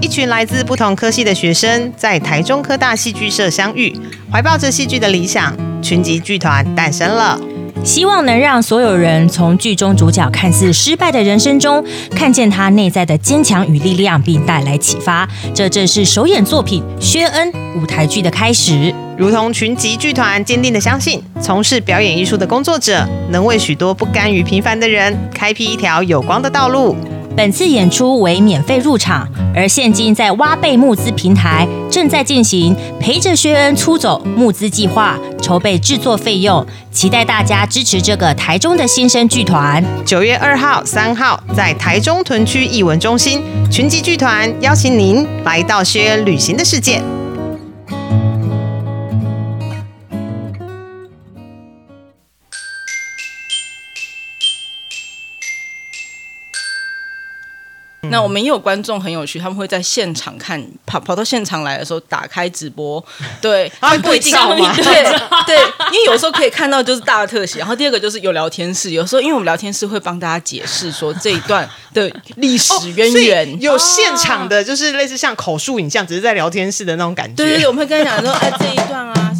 [0.00, 3.94] 一群来自不同科系的学生在台中科大戏剧社相遇，
[4.30, 7.40] 怀抱着戏剧的理想，群集剧团诞生了。
[7.82, 15.26] 希望能让所有人从剧中主角看似失败的人生中，看见他内在的坚强与力量，并带来启发。
[15.54, 18.92] 这正是首演作品《薛恩》舞台剧的开始。
[19.16, 26.96] 如同群集剧团坚定的相信，从事表演艺术的工作者，能为许多不甘于平凡的人，开辟一条有光的道路。
[27.36, 39.84] 本次演出为免费入场，而现今在挖贝募资平台正在进行陪着薛恩出走募资计划，筹备制作费用，期待大家支持这个台中的新生剧团。
[40.06, 47.02] 九月二号、三号在台中屯区艺文中心，群集剧团邀请您来到薛恩旅行的世界。
[58.10, 63.04] 那我们也有观众很有趣，他们会在现场看，跑跑到现场来的时候打开直播，
[63.40, 64.84] 对，他不一定嘛，对
[65.46, 65.56] 对，
[65.92, 77.34] 因为有时候可以看到就是大的特写，然后第二个就是有聊天室，有时候因为我们聊天室会帮大家解释说这一段的历史渊源，有现场的就是类似像口述影像，只是在聊天室的那种感觉。
[77.34, 79.32] 对对对，我们会跟他讲说，哎，这一段啊。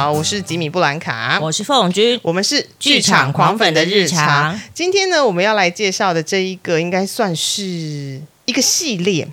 [0.00, 4.58] 好，我是吉米布兰卡，我是凤君，我们是剧场狂粉的日常。
[4.72, 9.28] 今天呢，我们要来介绍的这一个，应该算是一个系列，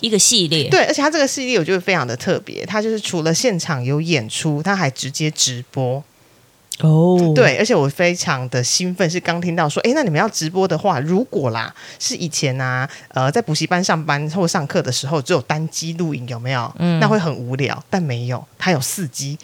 [0.00, 0.68] 一个系列。
[0.68, 6.02] 对，而且它这个系列我觉得非常的特别，它就是除了现场有演出，它还直接直播。
[6.80, 16.70] 哦，对，而且我非常的兴奋，是刚听到说，哎，那你们要直播的话，如果啦是以前啊，呃，在补习班上班或上课的时候，只有单机录影，有没有？
[16.78, 19.38] 嗯，那会很无聊，但没有，它有四机。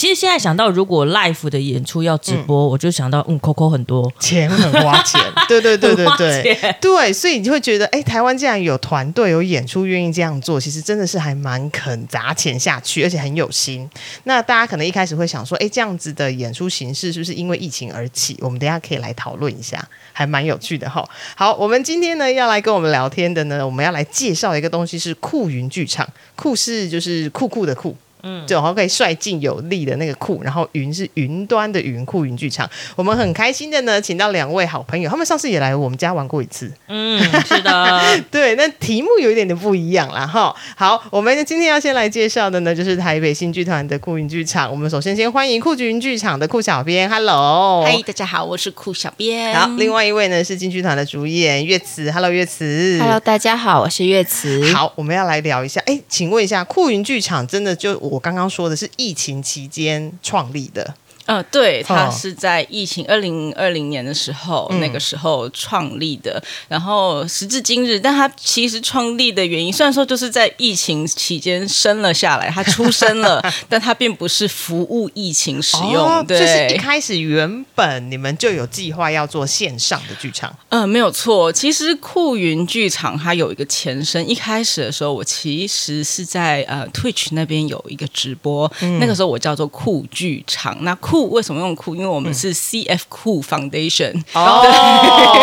[0.00, 13.86] 其实现在想到，如果 l i f e 的演出要直播，我就想到，嗯，Coco 很多钱很花钱， 对对对对对对，所以你就会觉得，哎，台湾既然有团队有演出愿意这样做，其实真的是还蛮肯砸钱下去，而且很有心。
[14.24, 18.34] 那大家可能一开始会想说，哎，这样子的演出形式是不是因为疫情而起？
[18.40, 21.06] 我们等下可以来讨论一下，还蛮有趣的哈。
[21.36, 27.94] 好，我们今天呢要来跟我们聊天的呢，我们要来介绍一个东西，是酷云剧场，酷是就是酷酷的酷。
[28.22, 36.70] 嗯，就好可以率劲有力的那个酷，然后云是云端的云酷云剧场，我们很开心的呢，请到两位好朋友，他们上次也来我们家玩过一次。
[36.88, 40.26] 嗯，是的， 对，那题目有一点点不一样啦。
[40.26, 40.54] 哈。
[40.76, 44.70] 好，我们今天要先来介绍的呢，就是台北新剧团的酷云剧场。
[44.70, 49.54] 我们首先先欢迎酷云剧场的酷小编，Hello，嗨，大家好，我是酷小编。
[49.54, 54.72] 好，另外一位呢是京剧团的主演岳慈，Hello，岳慈，Hello，大家好，我是岳慈。
[54.74, 57.98] 好，我们要来聊一下，哎，请问一下，酷云剧场真的就？
[58.00, 60.94] 我我刚刚说的是疫情期间创立的。
[61.30, 66.42] 嗯，对，他是在疫情二零二零年的时候，那个时候创立的。
[66.66, 76.26] 然后时至今日，但他其实创立的原因，虽然说就是在疫情期间生了下来，他出生了， 但他并不是服务疫情使用。
[76.26, 80.52] 对，就是一开始原本你们就有计划要做线上的剧场。
[80.70, 81.52] 嗯，没有错。
[81.52, 88.68] 其实酷云剧场它有一个前身，一开始的时候，我其实是在呃 Twitch 那边有一个直播，
[88.98, 90.76] 那个时候我叫做酷剧场。
[90.80, 91.94] 那酷为什么用酷？
[91.94, 94.22] 因为我们是 CF 酷 Foundation。
[94.32, 94.62] 哦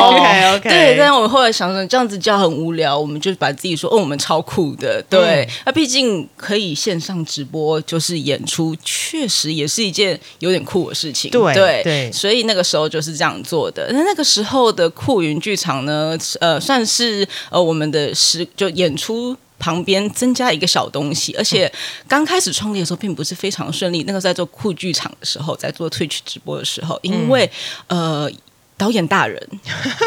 [0.09, 0.69] ，OK OK。
[0.69, 5.03] 对，但是我们后来想想，这样子叫很无聊，我们就把自己说，哦，我们超酷的。
[5.09, 11.29] 对，那毕竟可以线上直播，就是演出，确实也是一件有点酷的事情。
[11.31, 13.89] 对对，所以那个时候就是这样做的。
[13.91, 19.35] 那那个时候的酷云剧场呢，呃，算是呃我们的时就演出。
[19.59, 21.71] 旁边增加一个小东西，而且
[22.07, 24.03] 刚开始创立的时候并不是非常顺利。
[24.03, 27.49] 那个在做酷剧场的时候，在做 Twitch 直播的时候，因为
[27.87, 28.29] 呃
[28.77, 29.41] 导演大人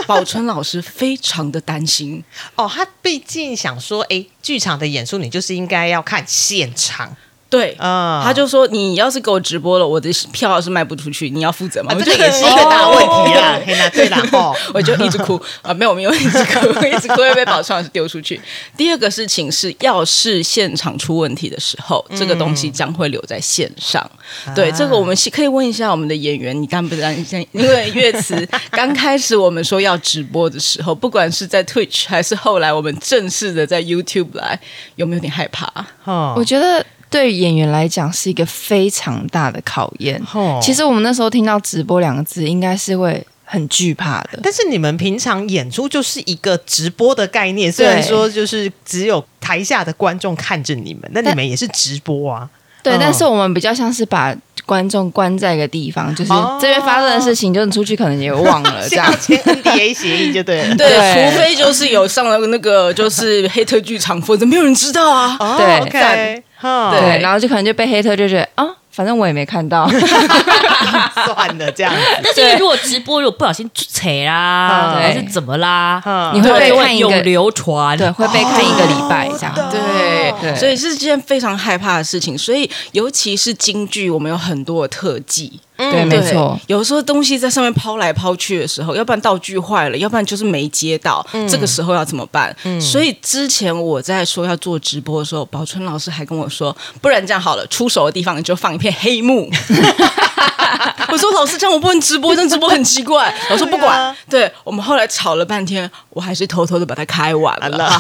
[0.07, 2.23] 宝春老师非常的担心
[2.55, 7.17] 哦，他毕竟想说，哎，剧场的演出你就是应该要看现场。
[7.51, 11.93] 对，他就说你要是给我直播了，我的票是卖不出去，你要负责吗？
[11.99, 18.41] 这个也是一个大问题啦，嘿啦，对啦，哦， 我就一直哭啊，没有没有，一直哭，一直哭会被宝川老师丢出去。
[18.77, 24.09] 第二个事情是，要是现场出问题的时候，这个东西将会留在线上。
[24.55, 27.45] 对，这个我们可以问一下我们的演员，你担不担心？
[27.51, 34.61] 因为乐词刚开始我们说要直播的时候，不管是在 Twitch 还是后来我们正式的在 YouTube 来，
[34.95, 35.67] 有没有点害怕？
[36.05, 36.87] 哦，我觉得。
[37.11, 40.23] 对演员来讲是一个非常大的考验。
[40.63, 44.39] 其实我们那时候听到“直播”两个字，应该是会很惧怕的。
[44.43, 52.49] 但是你们平常演出就是一个直播的概念，虽然说就是只有台下的观众看着你们，那你们也是直播啊。
[52.83, 54.35] 对，但是我们比较像是把
[54.65, 60.75] 观众关在一个地方，就是这边发生的事情，就是出去可能也忘了， 这样签 NDA 协议就对了。
[60.79, 65.37] 对，除非就是有上了那个就是黑特剧场，否则没有人知道啊。
[65.59, 68.67] 对对，然后就可能就被黑特就觉得啊。
[68.93, 69.89] 反正我也没看到，
[71.15, 71.93] 算了这样。
[72.37, 76.03] 但是如果直播如果不小心扯啦，还是怎么啦，
[76.35, 79.55] 你会被看有流传，对，会被看一个礼拜这样。
[79.71, 82.37] 对，所以是件非常害怕的事情。
[82.37, 85.61] 所以尤其是京剧，我们有很多的特技。
[85.91, 86.59] 对，没错。
[86.67, 91.27] 有时候东西在上面抛来抛去的时候，要不然道具坏了，要不然就是没接到。
[91.49, 92.55] 这个时候要怎么办？
[92.81, 99.51] 所以之前我在说要做直播的时候，宝春老师还跟我说，不然这样好了，出手的地方你就放一片黑幕。
[101.13, 103.35] 我说老师，这样我不能直播，这样直播很奇怪。
[103.51, 107.91] 老师不管，对我们后来吵了半天，我还是偷偷的把它开完了。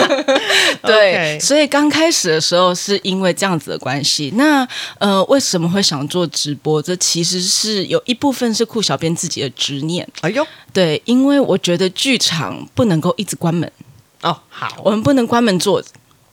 [0.82, 4.32] 对，所以刚开始的时候是因为这样子的关系。
[4.36, 4.66] 那
[4.98, 6.80] 呃，为什么会想做直播？
[6.82, 10.06] 这其实是有一部分是酷小编自己的执念。
[10.22, 13.70] 哎呦，对，因为我觉得剧场不能够一直关门。
[14.22, 15.82] 哦，好，我们不能关门做。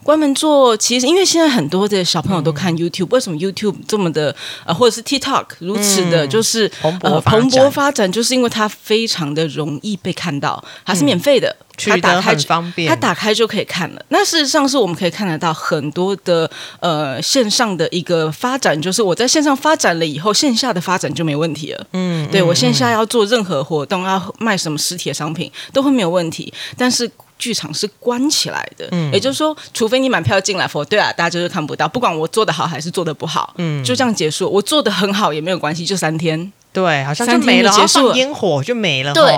[0.07, 4.33] 关门做，其实因为现在很多的小朋友都看 YouTube，为什么 YouTube 这么的
[4.65, 14.01] 呃，或者是 TikTok 如此的，就是蓬勃蓬勃发展，就是因为它非常的容易被看到，它是免费的，它打开方便，它打开就可以看了。
[14.07, 16.49] 那事实上是我们可以看得到很多的
[16.79, 21.85] 呃线上的一个发展，就是我在线上发展了以后，线下的发展就没问题了。
[21.91, 27.11] 嗯，对我线下要做任何活动，要卖什么实体的商品都会没有问题，但是。
[27.37, 31.87] 剧场是关起来的，也就是说，除非你买票进来，否对啊，大家就是看不到。
[31.87, 34.49] 不管我做的好还是做的不好，嗯，就这样结束。
[34.49, 36.51] 我做的很好也没有关系，就三天。
[36.77, 39.11] 对，好像就没了，结束烟火就没了。
[39.11, 39.35] 对，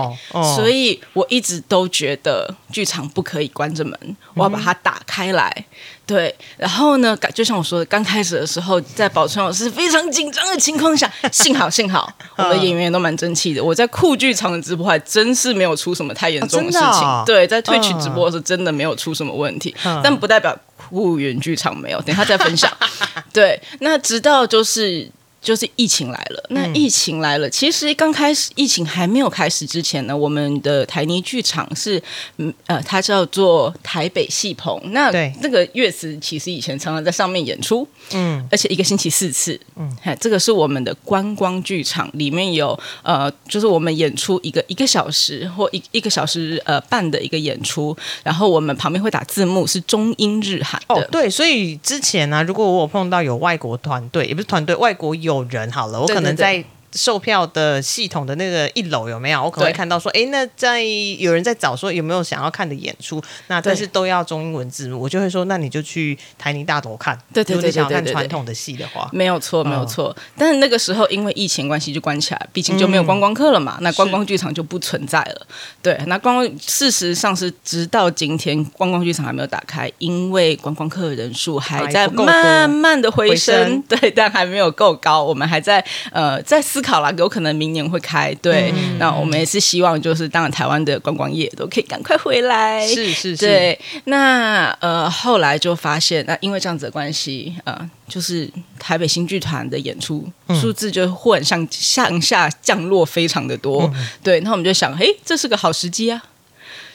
[0.58, 3.98] 所以我一直都觉得剧场不可以关着门，
[4.34, 5.66] 我要把它打开来。
[6.06, 13.64] 对，然后呢，就像我说的，刚开始的时候，在宝川老师非常紧张的情况下，幸 好幸好，我们演员都蛮争气的。
[13.64, 17.24] 我在酷剧场的直播还真是没有出什么太严重的事情。
[17.26, 22.02] 对，在退去直播是真的没有出什么问题，但不代表酷园剧场没有。
[22.02, 22.70] 等下再分享。
[23.32, 25.10] 对，那直到就是。
[25.42, 32.02] 就是疫情来了，那疫情来了，其实刚开始疫情还没有开始之前呢，我们的台泥剧场是，
[32.68, 34.78] 呃，它叫做台北戏棚。
[34.92, 35.10] 那
[35.42, 39.90] 这个乐词其实以前常常在上面演出，嗯，而且一个星期四次，嗯，
[40.20, 50.96] 这个是我们的观光剧场，里面有呃，就是我们演出一个一个小时或一一个小时呃半的一个演出，然后我们旁边会打字幕，是中英日韩的。
[50.96, 55.29] 哦，对，所以之前呢，如果我碰到有外国团队，也不是团队，外国有。
[55.36, 56.64] 有人好了，我可能在。
[56.94, 59.44] 售票的系统的那个一楼有没有？
[59.44, 67.16] 我可能会看到说，哎，那在有人在找说有没有想要看的演出，那但是都要中英文字幕，我就会说，那你就去台泥大头看。
[67.34, 70.16] 对对对，想要看传统的戏的话，没有错，没有错。
[70.38, 75.48] 但是那个时候因为疫情关系就关起来，毕竟就没有观光客了嘛，那观光剧场就不存在了。
[75.84, 86.64] 对，那观光事实上是直到今天观光剧场还没有打开，因为观光客的人数还在慢慢的回升，对，但还没有够高，我们还在呃在。
[86.80, 88.34] 思考啦，有可能明年会开。
[88.36, 92.88] 对，那我们也是希望，就是当然台湾的观光业都可以赶快回来。
[92.88, 93.38] 是是是。
[93.38, 97.78] 对，那呃后来就发现，那因为这样子的关系，呃，
[98.08, 98.50] 就是
[98.80, 103.92] 台北新剧团的演出数字就忽然向向下降落非常的多。
[104.24, 106.24] 对，那我们就想，嘿，这是个好时机啊。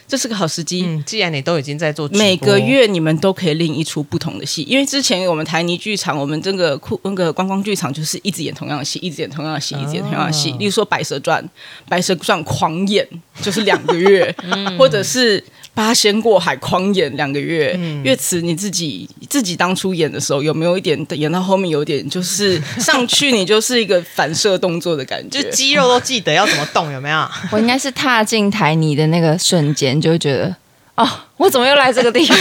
[0.07, 0.83] 这是个好时机。
[0.85, 4.63] 嗯，既然你都已经在做，每个月你们都可以另一出不同的戏。
[4.63, 10.51] 因为之前我们台泥剧场，我们这个酷那个观光剧场，就是一直演同样的戏，一直演同样的戏，一直演同样的戏。
[10.59, 11.43] 例如说《白蛇传》，
[11.89, 13.07] 《白蛇传》狂演
[13.41, 14.35] 就是两个月，
[14.77, 15.43] 或者是。
[15.75, 27.29] 八仙过海狂演两个月，岳慈你自己自己当初演的时候有没有一点演到后面有点就是 上去你就是一个反射动作的感觉，就肌肉都记得要怎么动有没有？
[27.51, 30.55] 我应该是踏进台泥的那个瞬间就会觉得。
[30.95, 32.37] 哦，我怎么又来这个地方？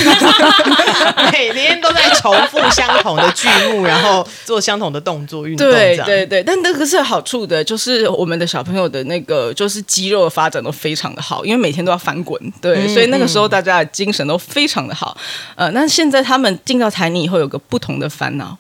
[1.32, 5.68] 每天都在重复相同的剧目，然后做相同的动作运动。
[5.68, 12.40] 对对对，但那个是好处的，就是我们的小朋友的那个就是肌肉的发展都非常的好，因为每天都要翻滚。
[12.60, 15.16] 对，所以那个时候大家的精神都非常的好。
[15.56, 18.56] 呃，那现在他们进到台泥以后，有个不同的烦恼。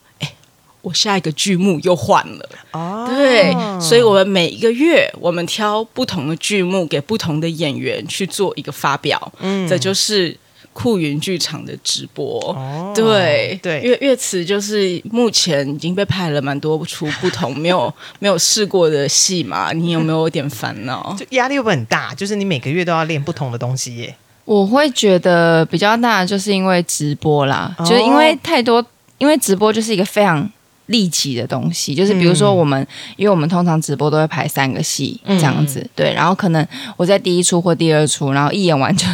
[0.84, 10.36] 我下一个剧目又换了，哦，对，所以我们每一个月我们挑不同的剧目给不同的演员去做一个发表，嗯，这就是
[10.74, 12.38] 酷云剧场的直播。
[12.52, 21.14] 哦对对乐乐词就是目前已经被拍了蛮多出不同没有 没有试过的戏嘛，你有没有点烦恼？
[21.18, 22.14] 就压力会不会很大？
[22.14, 24.14] 就是你每个月都要练不同的东西耶。
[24.44, 28.84] 我会觉得比较大，就是因为直播啦，哦就是因为太多，
[29.16, 30.46] 因为直播就是一个非常
[30.86, 32.86] 立即的东西，就是比如说我们，
[33.16, 39.06] 因为我们通常直播都会排三个戏这样子，对，然后可能我在第一出或第二出，然后一演完就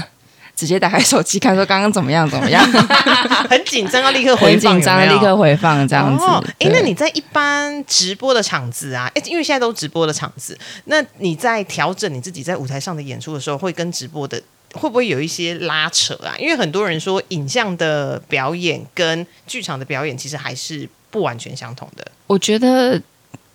[0.57, 2.63] 直接打开手机看说刚刚怎么样怎么样，
[3.49, 6.25] 很紧张，要立刻回很放，紧张，立刻回放这样子。
[6.25, 14.43] 哦，哎、对那你在一般直播的场子啊，哎，因为现在都直播的场子，那你在调整你自己在舞台上的演出的时候，会跟直播的
[14.75, 16.37] 会不会有一些拉扯啊？
[16.39, 22.11] 因为很多人说影像的表演跟剧场的表演其实还是不完全相同的。
[22.27, 23.01] 我觉得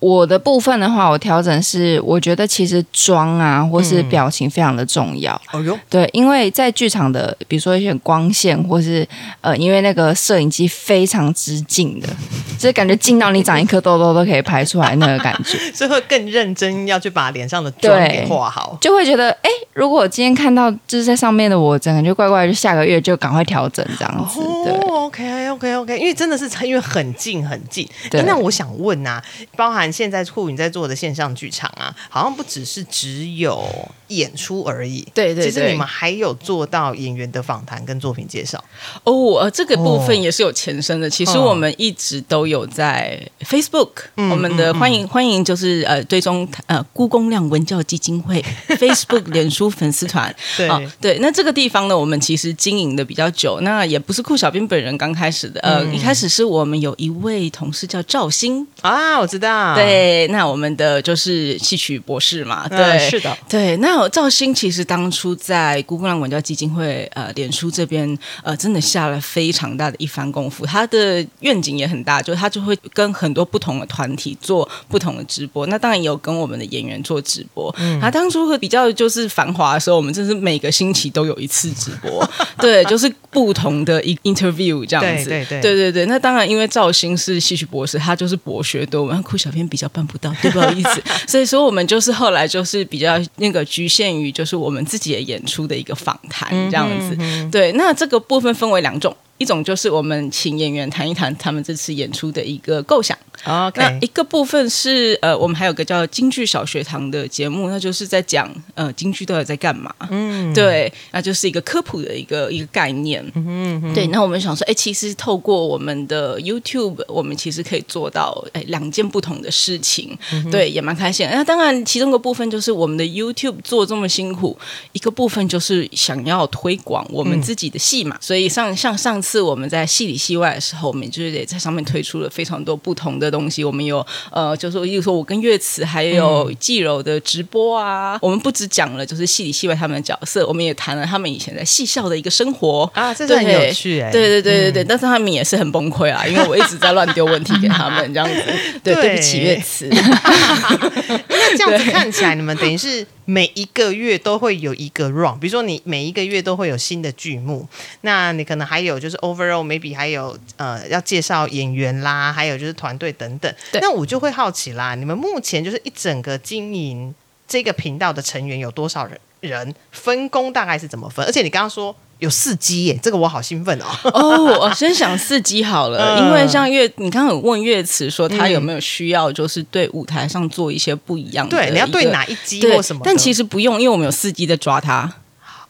[0.05, 5.33] 我的部分的话，我调整是，我觉得其实妆啊或是表情非常的重要。
[5.51, 9.07] 哦哟，对，因为在剧场的，比如说一些光线，或是
[9.41, 12.07] 呃，因为那个摄影机非常之近的，
[12.59, 18.77] 就是感觉近到你长一颗痘痘都可以拍出来那个感觉， 所以会更认真要去把脸上的妆对给画好。
[18.79, 24.39] 就会觉得，哎，如果我今天看到就是在上面的我，整个就怪怪，就下个月就赶快调整这样子。
[24.63, 27.89] 对，哦，OK OK OK，因为真的是因为很近很近。
[28.11, 29.23] 对那我想问啊，
[29.55, 33.63] 包含现在酷云在做的线上剧场啊，好像不只是只有
[34.09, 35.07] 演出而已。
[35.13, 38.61] 对对对其实你们还有做到演员的访谈跟作品介绍。
[39.05, 41.09] 哦，呃，这个部分哦也是有前身的。
[41.09, 50.35] 其实哦我们一直都有在 Facebook，、嗯我们的欢迎、欢迎就是呃追踪呃故宫亮文教基金会 Facebook 脸书粉丝团。
[50.57, 59.75] 对哦对，那这个地方呢，我们其实经营的比较久，那也不是酷小兵本人刚开始的，呃，一开始是我们有一位同事叫赵鑫，啊，我知道。
[59.75, 63.37] 对，那我们的就是戏曲博士嘛，嗯，对，是的。
[63.49, 75.65] 对，那赵鑫其实当初在姑姑浪文教基金会呃脸书这边呃真的下了非常大的一番功夫，他的愿景也很大，就是他就会跟很多不同的团体做不同的直播。
[75.67, 77.73] 那当然也有跟我们的演员做直播。
[77.79, 82.27] 嗯他当初会比较就是繁华的时候，我们真是每个星期都有一次直播，
[82.59, 85.29] 对，就是不同的一 interview 这样子。
[85.29, 91.03] 对对对对对对那当然因为赵鑫是戏曲博士，他就是博学多闻，酷小编比较办不到，对，不好意思。
[91.29, 97.15] 所以说我们就是后来就是比较那个局限于就是我们自己的演出的一个访谈这样子。
[97.51, 99.15] 对，那这个部分分为两种。
[99.37, 109.93] 一种就是我们请演员谈一谈他们这次演出的一个构想，那 OK，一个部分是呃，我们还有个叫京剧小学堂的节目，那就是在讲呃京剧到底在干嘛。
[110.09, 113.23] 嗯，对，那就是一个科普的一个一个概念。
[113.35, 114.07] 嗯对。
[114.07, 120.17] 那我们想说，哎，其实透过我们的 YouTube，我们其实可以做到哎两件不同的事情。
[120.49, 121.27] 对，也蛮开心。
[121.29, 124.57] 那当然，其中一个部分就是我们的 YouTube 做这么辛苦，
[124.93, 128.17] 一个部分就是想要推广我们自己的戏嘛。
[128.21, 133.63] 所以上像上次我们在戏里戏外的时候，我们就是也在上面推出了非常多不同的东西。
[133.63, 142.89] 我们有呃，就是例如说我跟岳慈还有季柔的直播啊，我们不只讲了就是戏里戏外他们的角色，我们也谈了他们以前在戏校的一个生活。
[142.93, 148.35] 啊，这是很有趣哎、对对对对对，但是他们也是很崩溃啊，因为我一直在乱丢问题给他们，这样子。
[148.83, 149.87] 对，对对不起，岳慈。
[151.27, 157.67] 那这样子看起来，你们等于是每一个月都会有一个 run，比如说你每一个月都会有新的剧目，
[158.01, 163.53] 那你可能还有就是 overall maybe 还有呃要介绍演员啦，还有就是团队等等。
[163.73, 167.13] 那我就会好奇啦，你们目前就是一整个经营
[167.47, 169.19] 这个频道的成员有多少人？
[169.45, 171.25] 人分工大概是怎么分？
[171.25, 173.85] 而且你刚刚说有四机耶，这个我好兴奋哦。
[174.13, 183.01] 哦，我先想四机好了，嗯因为像乐，你刚刚有问乐词说他有没有需要，就是对舞台上做一些不一样的一对，你要对哪一机或什么？
[183.03, 185.13] 但其实不用，因为我们有四机在抓他。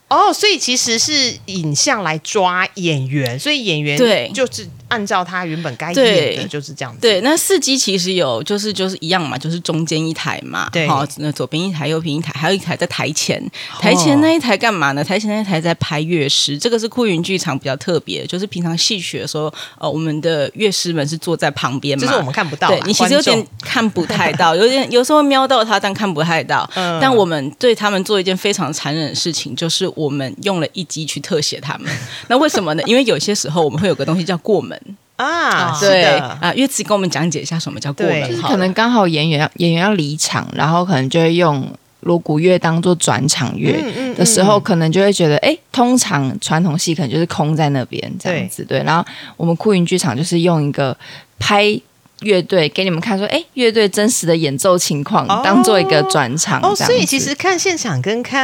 [0.08, 7.02] 哦，所以其实是影像来抓演员，所以演员对就是按照他原本该演的，就是这样子。
[7.02, 13.44] 对，那四机其实有，就是就是一样嘛，就是中间一台嘛，对好，那左边一台，右边一台，还有一台在台前。
[13.82, 15.04] 台前那一台干嘛呢？
[15.04, 26.70] 台前那一台在拍乐师，这个是酷云剧场比较特别，就是平常戏曲的时候，呃，我们的乐师们是坐在旁边嘛，就是我们看不到对你其实有点看不太到， 有点有时候瞄到他，但看不太到。
[26.76, 31.92] 嗯但我们对他们做一件非常残忍的事情，就是我们用了一机去特写他们。
[32.30, 32.84] 那为什么呢？
[32.86, 34.80] 因为有些时候我们会有个东西叫过门，
[35.18, 38.22] 啊，对，啊，岳慈跟我们讲解一下什么叫过对。
[38.22, 41.66] 门就是可能刚好演员要演员要离场，然后可能就会用
[42.02, 43.74] 锣鼓乐当做转场乐
[44.16, 48.84] 的时候，可能就会觉得，哎，通常传统戏可能就是空在那边这样子，对。
[48.84, 49.04] 然后
[49.38, 50.96] 我们酷云剧场就是用一个
[51.40, 51.80] 拍
[52.22, 56.62] 乐队给你们看，说，哎，乐队真实的演奏情况，当做一个转场。
[56.62, 58.42] 哦，所以其实看现场跟看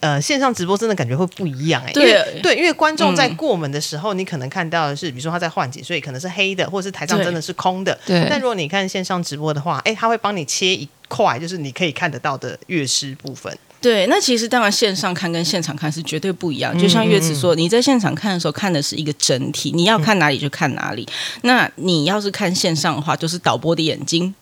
[0.00, 1.92] 呃线上直播，真的感觉会不一样哎。
[1.92, 7.98] 对对，因为观众在过门的时候，你可能看到的是，比如说他在换景，所以可能是黑的，或者是台上真的是空的。
[8.06, 8.26] 对。
[8.30, 13.52] 但如果你看线上直播的话，哎，他会帮你切一块，就是你可以看得到的乐师部分。
[13.82, 16.78] 对，那其实当然线上看跟现场看是绝对不一样。
[16.78, 21.06] 就像月子说，你在现场看的时候看的是一个整体，你要看哪里就看哪里。
[21.42, 24.32] 那你要是看线上的话，就是导播的眼睛。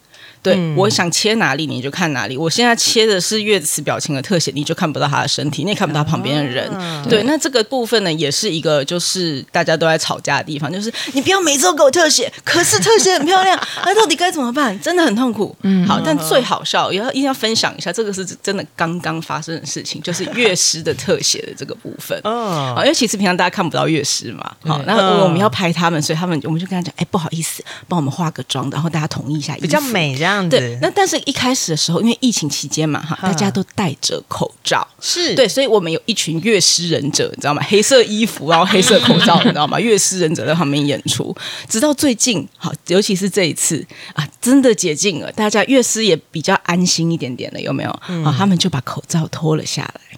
[0.42, 2.36] 对，我想切哪里你就看哪里。
[2.36, 6.70] 我现在切的是月词表情的特写，你就看不到他的身体，你也看不到旁边的人。
[7.08, 14.78] 对，那这个部分呢，也是一个就是大家都在吵架的地方，就是你不要每次都给我特写，可是特写很漂亮， 那到底该怎么办？
[14.80, 15.54] 真的很痛苦。
[15.62, 22.18] 嗯，好，但最好笑，也要一定要分享一下，这个是真的刚刚发生的事情，就是乐师的特写的这个部分。
[22.24, 30.29] 哦，因为其实平常大家看不到乐师嘛，好，那我们要拍他们，所以他们我们就跟他讲，哎，不好意思，帮我们化个妆，然后大家同意一下，比较美这样。
[30.48, 37.62] 对，那但是一开始的时候，因为疫情期间嘛，哈，大家都戴着口罩，是对，所以我们有一群乐师忍者，你知道吗？
[37.68, 39.78] 黑色衣服，然后黑色口罩，你知道吗？
[39.80, 41.34] 乐师忍者在旁边演出，
[41.68, 43.84] 直到最近，好，尤其是这一次
[44.14, 47.90] 啊，真的解禁了，大家乐师也比较安心一点点了，有没有？
[48.24, 50.09] 啊，他们就把口罩脱了下来。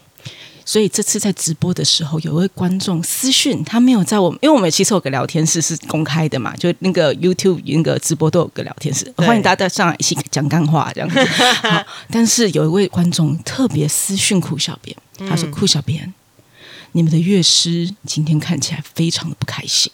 [0.64, 11.23] 所以这次在直播的时候，有位观众私讯，他没有在我们，因为我们其实有个聊天室是公开的嘛，就那个 YouTube 那个直播都有个聊天室，欢迎大家上来一起讲干话这样子。
[11.62, 14.97] 好，但是有一位观众特别私讯酷小编，
[15.28, 16.12] 他说：“酷小编。”
[16.95, 19.91] 你们的乐师今天看起来非常的不开心，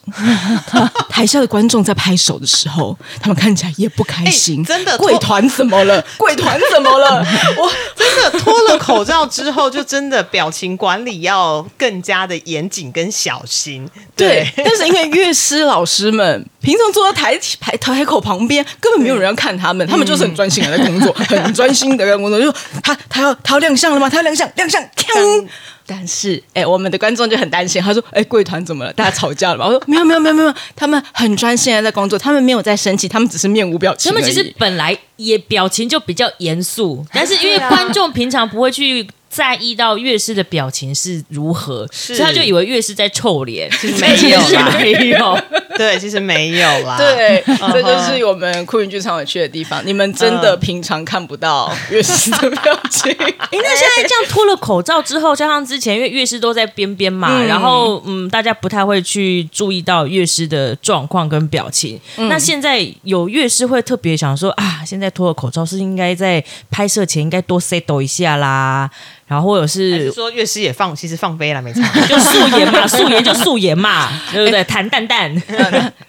[1.08, 4.64] 台下的观众在拍手的时候，他们看起来也不开心。
[4.64, 6.04] 真的，贵团怎么了？
[6.18, 7.24] 贵团怎么了？
[7.56, 13.88] 我真的脱了口罩之后，就真的表情管理要更加的严谨跟小心。
[14.16, 22.40] 对，但是因为乐师老师们平常坐在台台台口旁边，根本没有人要看他们，他们就是很专心的在工作，很专心的在工作。
[22.40, 22.52] 就
[22.82, 24.10] 他他要他要亮相了吗？
[24.10, 25.46] 他要亮相，亮相，锵！
[25.90, 28.92] 但是，哎，我们的观众就很担心，他说：“哎，贵团怎么了？
[28.92, 34.12] 大家吵架了吧？”我说：“没有，没有，没有，没有，他们很专心的在工作，他们没有在生气，他们只是面无表情。
[34.12, 44.40] 他们其实本来也表情就比较严肃，但是因为观众平常不会去。”在意到乐师的表情是如何，所以他就以为乐师在臭脸， 其实没有，
[44.80, 45.38] 没有，
[45.76, 46.98] 对，其实没有啦。
[46.98, 49.80] 对，这就是我们酷云剧场有趣的地方。
[49.86, 53.12] 你们真的平常看不到乐师的表情。
[53.16, 62.00] 哎，那现在这样脱了口罩之后，加上之前因为乐师都在边边嘛，然后嗯，大家不太会去注意到乐师的状况跟表情。
[62.16, 68.90] 那现在有乐师会特别想说啊，现在脱了口罩是应该在拍摄前应该多 say 抖一下啦。
[69.28, 74.64] 然后或者是说乐师也放，其实放飞了没错， 就素颜嘛，素颜就素颜嘛， 对不对？
[74.64, 75.30] 谈蛋蛋。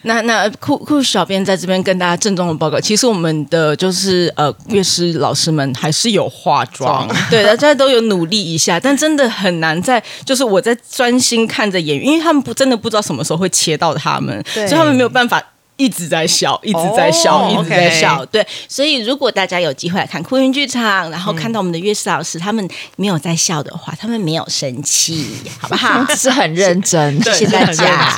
[0.03, 15.43] 那那酷酷小编在这边跟大家郑重的报告，其实我们的就是呃乐师老师们还是有化妆，对， 大家都有努力一下，但真的很难在就是我在专心看着演员，因为他们不真的不知道什么时候会切到他们，所以他们没有办法。
[15.79, 18.25] 一直在笑，一直在笑，一直在笑。
[18.25, 25.25] 对，所以如果大家有机会来看酷云剧场，然后看到我们的乐师老师，他们没有在笑的话，他们没有生气，
[25.57, 26.05] 好不好？
[26.13, 28.13] 是很认真，谢谢大家。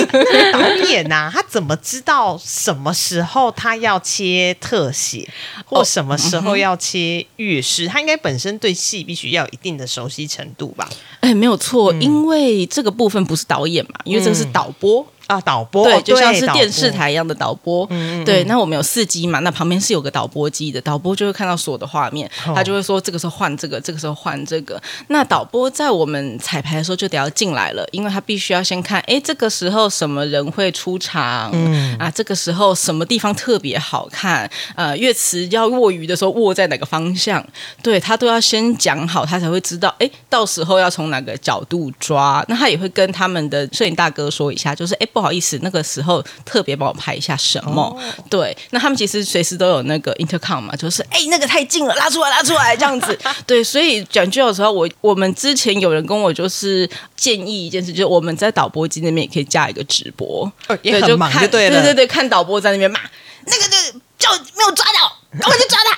[0.54, 5.28] 导演呐，他怎么知道什么时候他要切特写，
[5.66, 7.86] 或什么时候要切乐师？
[7.86, 10.88] 他应该本身对戏必须要有一定的熟悉程度吧？
[11.20, 15.06] 哎，没有错，因为这个部分不是导演嘛，因为这是导播。
[15.32, 17.88] 啊，导播对，就像是电视台一样的导播。
[18.26, 24.78] 对，那我们有四机嘛，那旁边是有个导播机的，导播就会看到所有的画面，他就会说这个时候换这个，这个时候换这个。
[25.08, 31.50] 那导播在我们彩排的时候就得要进来了，因为他必须要先看，哎，这个时候什么人会出场？
[31.54, 34.50] 嗯啊，这个时候什么地方特别好看？
[34.76, 37.42] 呃，乐词要握鱼的时候握在哪个方向？
[37.82, 42.44] 对他都要先讲好，他才会知道，哎，到时候要从哪个角度抓。
[42.48, 45.21] 那他也会跟他们的摄影大哥说一下，就是哎不。
[45.22, 47.96] 不好意思，那个时候特别帮我拍一下什么？
[48.28, 53.16] 对，那他们其实随时都有那个 intercom 嘛，就是哎，那个太近了，拉出来，拉出来这样子。
[53.46, 60.50] 对，所以讲句的时候，我我们之前有人跟我就是建议一件事，就是我们在导播机那边也可以加一个直播，
[60.82, 62.98] 也很忙，对对对对，看导播在那边骂
[63.46, 63.78] 那个就
[64.18, 65.92] 就没有抓到，赶快去抓他。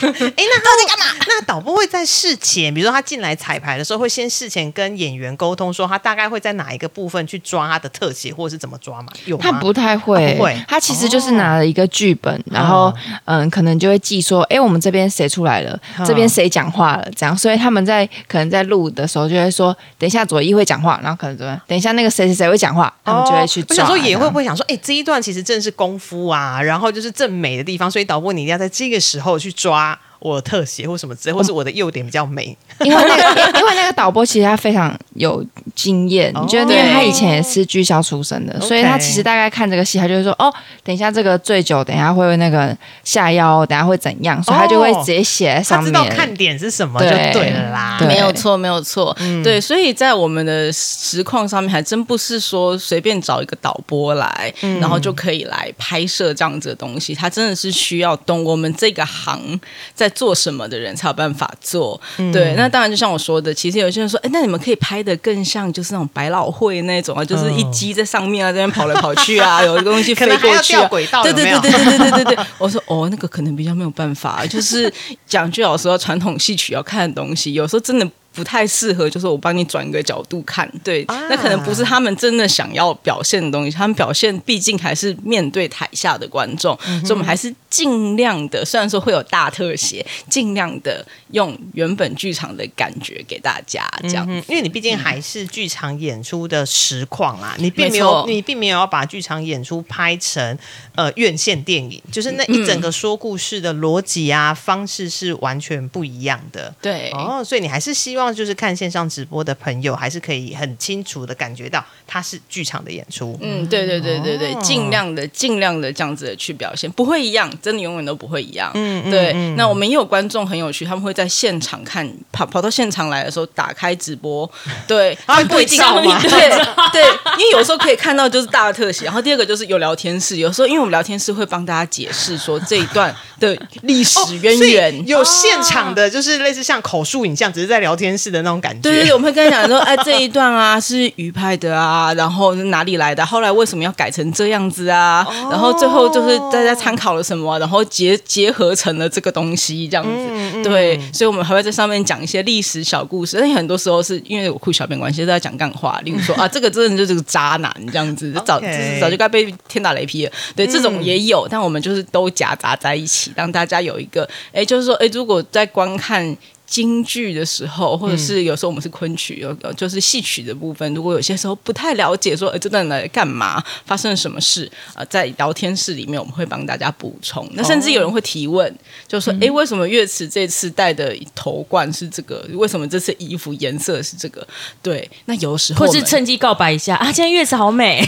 [0.00, 1.24] 哎，那他在干嘛？
[1.28, 9.08] 那导播会在事前，比如说他进来彩排的时候，会先事前跟演员沟通，说他大概会在哪一个部分去抓他的特写，或者是怎么抓嘛？
[9.26, 10.56] 有他不太会，会。
[10.66, 12.92] 他其实就是拿了一个剧本，然后
[13.26, 17.36] 嗯，可能就会记说，哎，我们这边谁出来了，这边谁讲话了，这样。
[17.36, 23.74] 所以他们在可能在录的时候就会说，等一下左一会讲话，然后可能怎么，等一下那个谁谁谁会讲话，他们就会去抓。
[23.74, 29.98] 我想说也会不会想说，哎，这一段其实正是功夫啊，然后就是正美的地方，所以导播你一定要在这个时候去抓。
[30.20, 36.74] 我特写或什么之类，或是我的优点比较美， 因为那个因为那个导播其实他非常有经验，你觉得？
[36.74, 40.52] 因为他以前也是剧校出身的，所以他其实大概看这个戏，他就会说：“哦，
[40.84, 45.90] 等一下这个醉酒，等一下会那个下腰，等下会怎样？”所以他就会直接写在上面。
[45.90, 49.16] 他知道看点是什么就对了啦，没有错，没有错。
[49.42, 57.14] 对，所以在我们的实况上面，还真不是说随便找一个导播来，然后就可以来拍摄这样子的东西。
[57.14, 59.58] 他真的是需要懂我们这个行
[59.94, 60.09] 在。
[60.10, 62.00] 做什么的人才有办法做？
[62.32, 70.88] 对，那当然就像我说的，其实有些人说，哎，那你们可以拍的更像就是那种百老汇那种啊，就是一机在上面啊，这边跑来跑去啊， 有一个东西飞过去啊，
[71.22, 72.44] 对对对对对对对对对。
[72.58, 74.92] 我说哦，那个可能比较没有办法，就是
[75.26, 78.06] 讲句老实话，传统戏曲要看的东西，有时候真的。
[78.32, 83.70] 不太适合，就是我帮你转一个角度看，对，那可能不是他们真的想要表现的东西。
[83.76, 94.24] 他们表现毕竟还是面对台下的观众，所以我们还是尽量的，虽然说会有大特写，尽量的用原本剧场的感觉给大家，这样。
[94.46, 100.56] 因为你毕竟还是剧场演出的实况啊，你并没有，你并没有要把剧场演出拍成
[100.94, 106.72] 呃院线电影，就是那一整个说故事的逻辑啊方式是完全不一样的。
[106.80, 108.19] 对，哦，所以你还是希望。
[108.34, 113.38] 就是看线上直播的朋友，还是可以很清楚的感觉到它是剧场的演出。
[113.40, 118.72] 嗯，对对对对对，尽量的尽量的这样子的去表现，不会一样，真的永远都不会一样。
[118.74, 119.32] 嗯，对。
[119.56, 124.50] 那我们也有观众很有趣，他们会在现场看，跑跑到现场来的时候打开直播，
[124.88, 126.50] 对，他不一定对
[126.92, 127.02] 对，
[127.38, 138.09] 因为有时候可以看到就是大特写，然后第二个就是有聊天室，有时候因为我们聊天室会帮大家解释说这一段的历史渊源，有现场的就是类似像口述影像，只是在聊天。
[138.16, 143.24] 式的那种感觉，对对对，我们会跟他讲说，哎，这一段啊是鱼拍的啊，然后哪里来的？
[143.24, 145.26] 后来为什么要改成这样子啊？
[145.50, 150.62] 然后最后就是大家参考了什么，然后结结合成了这个东西，这样子。
[150.62, 153.38] 对，所以我们还会在上面讲一些历史小故事。
[153.40, 158.60] 但很多时候是因为我酷小编关系，都在讲干话，例如说啊，这个真的就是个渣男这样子，早
[159.00, 160.32] 早就该被天打雷劈了。
[160.54, 166.36] 对，这种也有，但我们就是都夹杂在一起，让大家有一个，哎，就是说，哎，如果在观看。
[166.70, 170.94] 京剧的时候，或者是有时候我们是昆曲，有就是戏曲的部分。
[170.94, 177.44] 如果有些时候不太了解，说呃这段来干嘛，发生了什么事啊，在聊天室里面我们会帮大家补充。
[177.54, 178.72] 那甚至有人会提问，
[179.08, 182.46] 就说：“哎，为什么岳池这次戴的头冠是这个？
[182.52, 184.46] 为什么这次衣服颜色是这个？”
[184.80, 188.00] 对，那有时候或是趁机告白一下啊，今天岳池好美，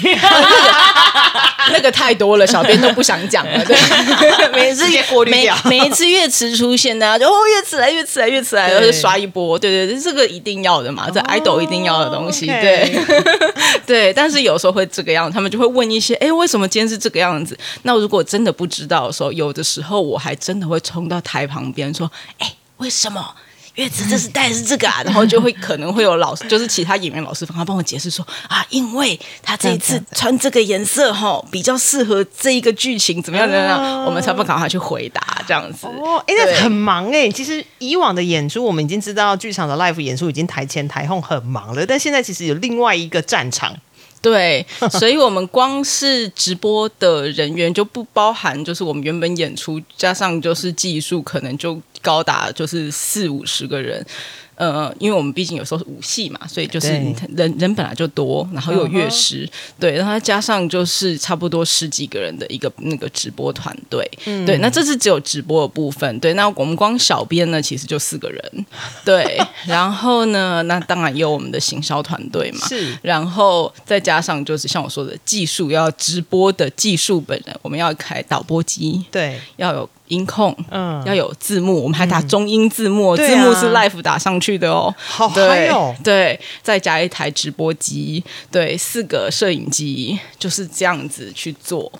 [1.73, 3.65] 那个太多了，小编都不想讲了。
[3.65, 3.77] 对，
[4.55, 4.85] 每次
[5.27, 8.52] 每每一次岳池出现呢，就哦岳池来岳池来岳池。
[8.57, 12.93] 然后就刷一波，对对对，这个一定要的嘛，这 idol 一定要的东西，对
[13.87, 14.13] 对。
[14.13, 17.57] 但是有时候会这个样子，他们就会问一些，哎，为什么今天是这个样子？
[17.83, 23.35] 那如果真的不知道的时候，有的时候我还真的会冲到台旁边说，哎，为什么？
[23.77, 35.87] 月子这是戴的是这个啊，然后就会可能会有老师，就是其他演员老师帮，他帮我解释说啊，因为他这一次穿这个颜色哈，比较适合这一个剧情，怎么样怎么样，我们才不赶快去回答这样子。
[35.87, 37.31] 哦，哎，那很忙哎。
[37.31, 43.75] 其实以往的演出，我们已经知道剧场的 live 演出已经台前台后很忙了，但现在其实有另外一个战场。
[44.23, 54.07] 对， 所以我们光是直播的人员就不包含，就是我们原本演出加上就是技术，可能就高达就是四五十个人。
[54.55, 56.89] 呃，因为我们毕竟有时候是舞戏嘛，所以就是
[57.35, 59.49] 人人本来就多，然后又有乐师，
[59.81, 68.67] 对，然后加上就是差不多十几个人的一个那个直播团队，对，那这是只有直播的部分，对，那我们光小编呢，其实就四个人，
[69.05, 79.89] 对，然后呢，那当然也有我们的行销团队嘛，是，然后再加上就是像我说的技术，要直播的技术本人，我们要开导播机，对，要有。
[80.13, 84.95] 音控，嗯，要有字幕，我们还打中英字幕，字幕是 live 打上去的哦。
[84.99, 85.95] 好嗨哦！
[86.05, 91.91] 对，再加一台直播机，对，四个摄影机，就是这样子去做，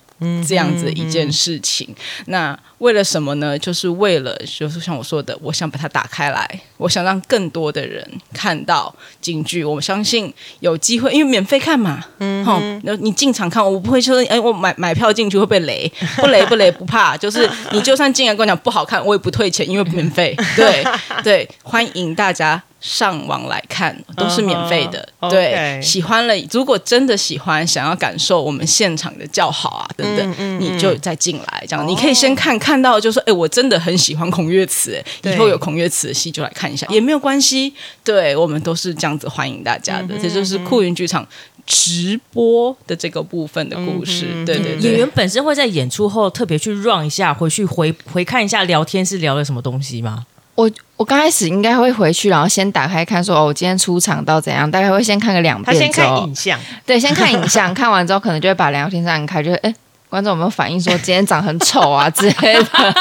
[0.47, 1.95] 这样子一件事情。
[2.27, 3.57] 那为了什么呢？
[3.57, 6.61] 就是为了，就是像我说的，我想把它打开来。
[6.77, 9.63] 我想让更多的人看到京剧。
[9.63, 12.59] 我相信有机会，因为免费看嘛，嗯，好，
[12.99, 20.35] 你进场看，我不会说，哎，我买买票进去会被雷， 不雷不雷不怕，就是你就算进来跟我讲不好看，我也不退钱，因为免费。
[20.55, 20.83] 对
[21.23, 22.61] 对，欢迎大家。
[22.83, 26.33] 上网来看都是免费的，对，喜欢了。
[26.51, 31.63] 如果真的喜欢，想要感受我们现场的叫好啊等等，你就再进来。
[31.65, 37.73] 这样你可以先看看到，就说，哎，我真的很喜欢孔岳慈，哎，以后有孔岳慈的戏就来看一下，也没有关系。
[38.03, 41.25] 对我们都是这样子欢迎大家的，这就是酷云剧场
[41.65, 44.43] 直播的这个部分的故事。
[44.45, 50.25] 对对，演员本身会在演出后特别去 run 一下，回去回回看一下聊天是聊了什么东西吗？
[50.55, 54.69] 我我刚开始应该会回去，然后先打开看，说哦，我今天出场到怎样？
[54.69, 59.73] 大概会先看个两遍，他先看影像，对，先看影像， 看完之后可能就会把聊天上开，就哎。
[60.09, 62.63] 观众有没有反应说今天长很丑啊之类的？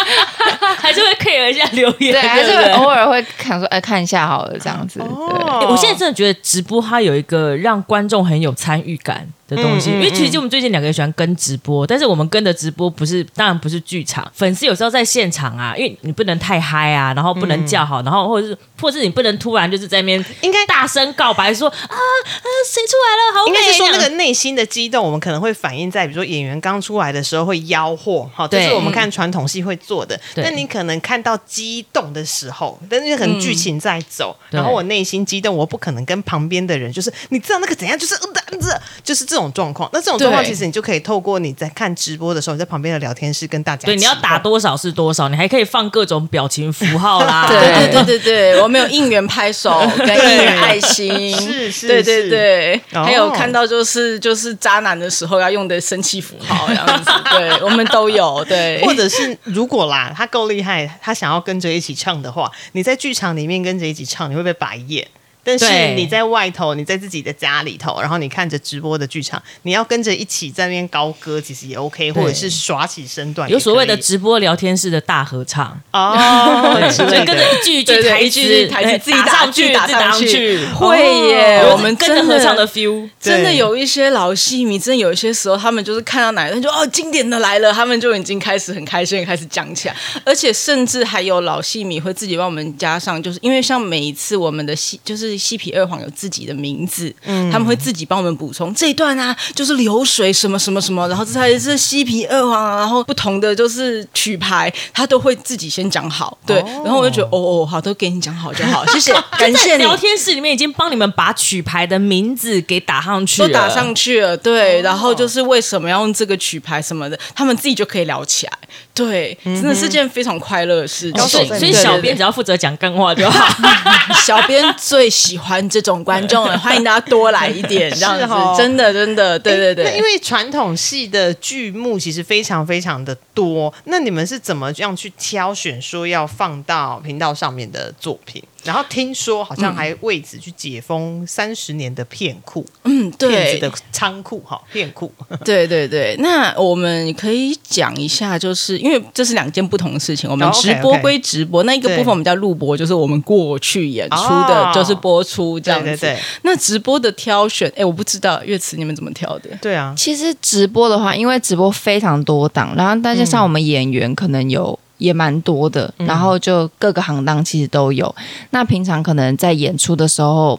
[0.81, 2.11] 还是会 care 一下留言？
[2.11, 4.99] 对，还是会偶尔会看说，哎，看一下好了这样子。
[4.99, 14.29] 对，我现在真的觉得直播它有一个让观众很有参与感的东西，因为其实我们最近两个人喜欢跟直播，但是我们跟的直播不是，当然不是剧场。
[14.35, 23.39] 粉丝有时候在现场啊，因为你不能太嗨啊，然后不能叫好，然后或者是或者是你不能突然就是在那边应该大声告白说啊啊谁出来了？
[23.39, 27.13] 好，应该是说那个内心的激动，我们可能会反映在比如说演员刚出来。
[27.13, 30.19] 的时候会吆喝，好，这是我们看传统戏会做的。
[30.35, 38.17] 但你可能看到激动的时候，但是可能剧情在走，然后我内心激动，我不可能跟旁边的人，就是你知道那个怎样，就是
[38.61, 39.89] 这就是这种状况。
[39.93, 47.47] 那这种状况其实你就可以透过你在看直播的时候，你在旁边的聊天室跟大家，对，你要打多少是多少，你还可以放各种表情符号啦。
[47.51, 47.59] 对
[47.91, 57.11] 对对对对，我们有应援拍手 跟应援爱心，是是，对对对，还有看到就是就是渣男的时候要用的生气符号这样子。
[57.31, 65.07] 对，我们都有对，或者是如果啦，他够厉害，他想要跟着一起唱的话，你在剧场里面跟着一起唱，你会被白眼。
[65.45, 75.81] 但是你在外头，你在自己的家里头，然后你看着直播的剧场，你要跟着一起在那边高歌，其实也 OK，或者是耍起身段，有所谓的直播聊天室的大合唱。
[75.93, 81.63] 哦， 就跟着一句一句台词，台词自己打上去，打上去，会耶！
[81.73, 96.09] 我们跟着合唱的 feel，真的有一些老戏迷，真的有一些时候，他们就是看到哪个人就哦，经典的来了，他们就已经开始很开心，开始讲起来，而且甚至还有老戏迷会自己帮我们加上，就是因为像每一次我们的戏，就是戏皮二黄有。
[96.15, 97.51] 自己的名字，嗯。
[97.51, 109.83] 他们会自己帮我们补充这一段啊，就是流水什么什么什么，然后这才是西皮二黄，然后不同的就是曲牌，他都会自己先讲好，对，然后我就觉得哦哦，好，都给你讲好就好，谢谢， 感谢你。
[109.83, 118.53] 聊天室里面已经帮你们把曲牌的名字给打上去，都打上去了，对，然后就是为什么要用这个曲牌什么的，他们自己就可以聊起来，
[118.93, 121.49] 对，真的是件非常快乐的事情。
[121.59, 123.49] 所以小编只要负责讲干话就好，
[124.27, 126.03] 小编最喜欢这种。
[126.03, 128.27] 观众了，欢迎大家多来一点，这样子，
[128.61, 129.97] 真的，真的，对对对。
[129.97, 138.43] 因为传统戏的剧目其实非常非常的多，那你们是怎么样去挑选说要放到频道上面的作品？
[138.65, 145.13] 然后听说好像还为此去解封三十年的片库，嗯，对的仓库哈，片库，
[145.45, 146.15] 对对对。
[146.21, 150.31] 那我们可以讲一下，就是因为这是两件不同的事情。
[150.31, 156.17] 我们直播归直播，那一个部分我们叫录播，就是我们过去演出的，就是播出这样子。
[156.43, 159.51] 那直播的挑选，哎，我不知道乐词你们怎么挑的？
[159.61, 164.79] 对啊，其实直播的话，因为直播非常多档，然后再加上我们演员可能有。
[164.99, 168.15] 也蛮多的，然后就各个行当其实都有。
[168.51, 170.59] 那平常可能在演出的时候，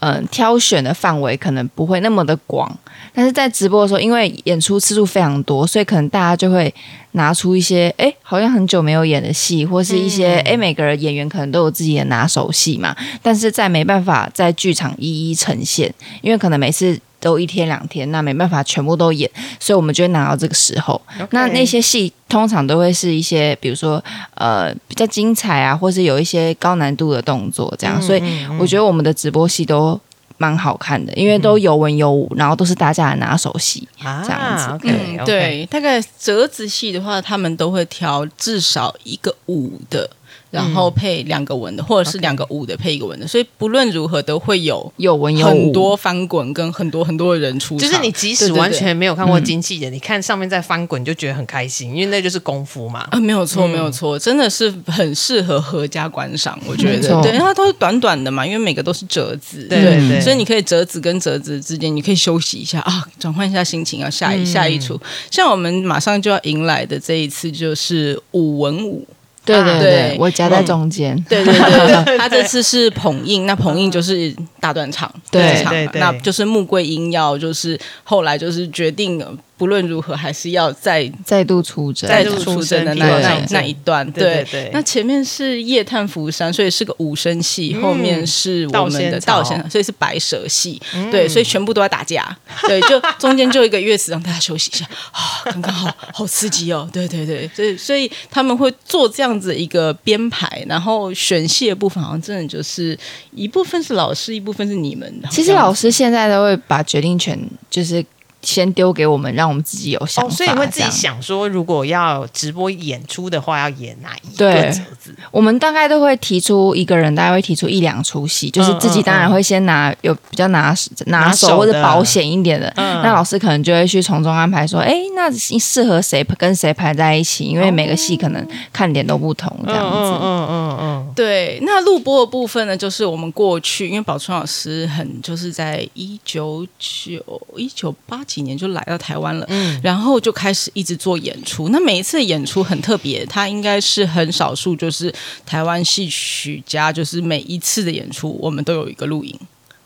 [0.00, 2.74] 嗯，挑选的范围可能不会那么的广，
[3.12, 6.72] 但是在直播的时候，因为演出次数非常多，所以可能大家就会
[7.12, 16.98] 拿出一些，哎，好像很久没有演的戏，或是一些，哎，每个人演员可能都有自己的拿手戏嘛，但是在没办法在剧场一一呈现，因为可能每次。
[17.20, 19.30] 都一天两天，那没办法全部都演，
[19.60, 21.00] 所以我们就会拿到这个时候。
[21.30, 24.02] 那那些戏通常都会是一些，比如说
[24.34, 28.00] 呃比较精彩啊，或是有一些高难度的动作这样。
[28.00, 28.22] 所以
[28.58, 30.00] 我觉得我们的直播戏都
[30.38, 34.78] 蛮好看的，因为都有文有武，然后都是大家的拿手戏这样子。
[34.84, 40.08] 嗯，对，大概折子戏的话，他们都会挑至少一个武的。
[40.50, 47.88] 然后配两个文的，或者是两个武的配一个文的，所以不论如何都会有有文有很多翻滚跟很多很多的人出场。
[47.88, 53.06] 就是你即使完全没有看过金器的，你看上面在翻滚就觉得很开心，因为那就是功夫嘛。
[53.10, 56.58] 啊，没有错，没有错，真的是很适合合家观赏。
[56.66, 65.00] 我觉得，对，它都是短短的嘛，因为每个都是折子，对对，所以你可以折子跟折子之间，你可以休息一下啊，转换一下心情，要下一下一出。
[65.30, 69.06] 像我们马上就要迎来的这一次就是武文武。
[69.44, 71.16] 对对对对，我夹在中间。
[71.28, 79.24] 对对对对，他 这次是捧印，那捧印就是大断场，对对对那就是穆桂英要就是后来就是决定。
[79.60, 84.10] 不论如何，还是要再再度出征，再度度出征的那那那一段。
[84.10, 90.80] 对对对那前面是夜探福山，所以是个五声戏，后面是我们的道仙草道仙，所以是白蛇戏。
[91.10, 92.34] 对，所以全部都在打架。
[92.62, 96.88] 对，就中间就一个乐词让大家休息一下啊，刚刚好 好刺激哦。
[96.90, 102.98] 对对对，所以所以他们会做这样子一个编排，然后选戏的部分好像真的就是
[103.34, 105.22] 一部分是老师，一部分是你们。
[105.30, 108.02] 其实老师现在都会把决定权就是
[108.42, 110.34] 先丢给我们，让我们自己有想哦，法。
[110.34, 115.14] 所以你会自己想说，如果要直播演出的话，要演哪一个对折子？
[115.30, 120.74] 我们大概都会提出一个人，大概会提出一两出戏，就是自己当然会先拿有比较拿
[121.06, 129.96] 拿拿手或者保险一点的，嗯那老师可能就会去从中安排说，哎，那适合谁跟谁排在一起，因为每个戏可能看点都不同，这样子。
[129.96, 137.20] 嗯嗯嗯嗯对，那录播的部分呢，就是我们过去，因为宝春老师很就是在一九九
[137.56, 141.70] 一九八几年就来到台湾了，嗯然后就开始一直做演出。
[141.70, 145.12] 那每一次的演出很特别，他应该是很少数，就是
[145.44, 149.36] 台湾戏曲家，就是每一次的演出我们都有一个录影。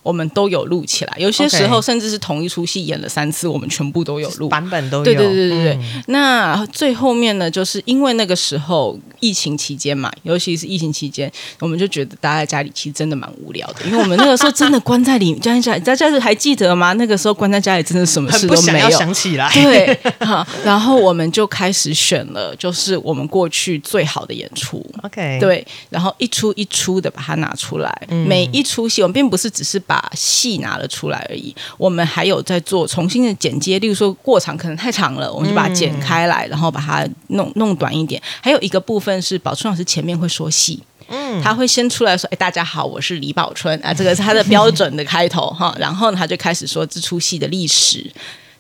[0.04, 4.50] 我们都有录起来，有些时候甚至是同一出戏演了三次，我们全部都有录嗯，。
[4.50, 5.04] 版本都有。
[5.04, 5.72] 对对对对对。
[5.74, 16.92] 嗯那最后面呢，就是因为那个时候疫情期间嘛，尤其是疫情期间，我们就觉得待在家里其实真的蛮无聊的，因为我们那个时候真的关在里，关在家里，大家还记得吗？
[16.92, 18.90] 那个时候关在家里，真的什么事都没有。
[18.90, 19.50] 想起来。
[19.52, 24.84] 对，哈，然后我们就开始选了，就是我们过去最好的演出。
[25.02, 38.20] OK，，对，然后一出一出的把它拿出来，嗯每一出戏我们并不是只是把把戏拿了出来而已，我们还有在做重新的剪接，例如说过场可能太长了，我们就把它剪开来，然后把它弄弄短一点。
[38.40, 40.83] 还有一个部分是宝春老师前面会说戏。
[41.07, 48.11] 嗯他会先出来说：“哎，大家好，我是李宝春啊，这个是他的标准的开头哈。”然后，他就开始说这出戏的历史，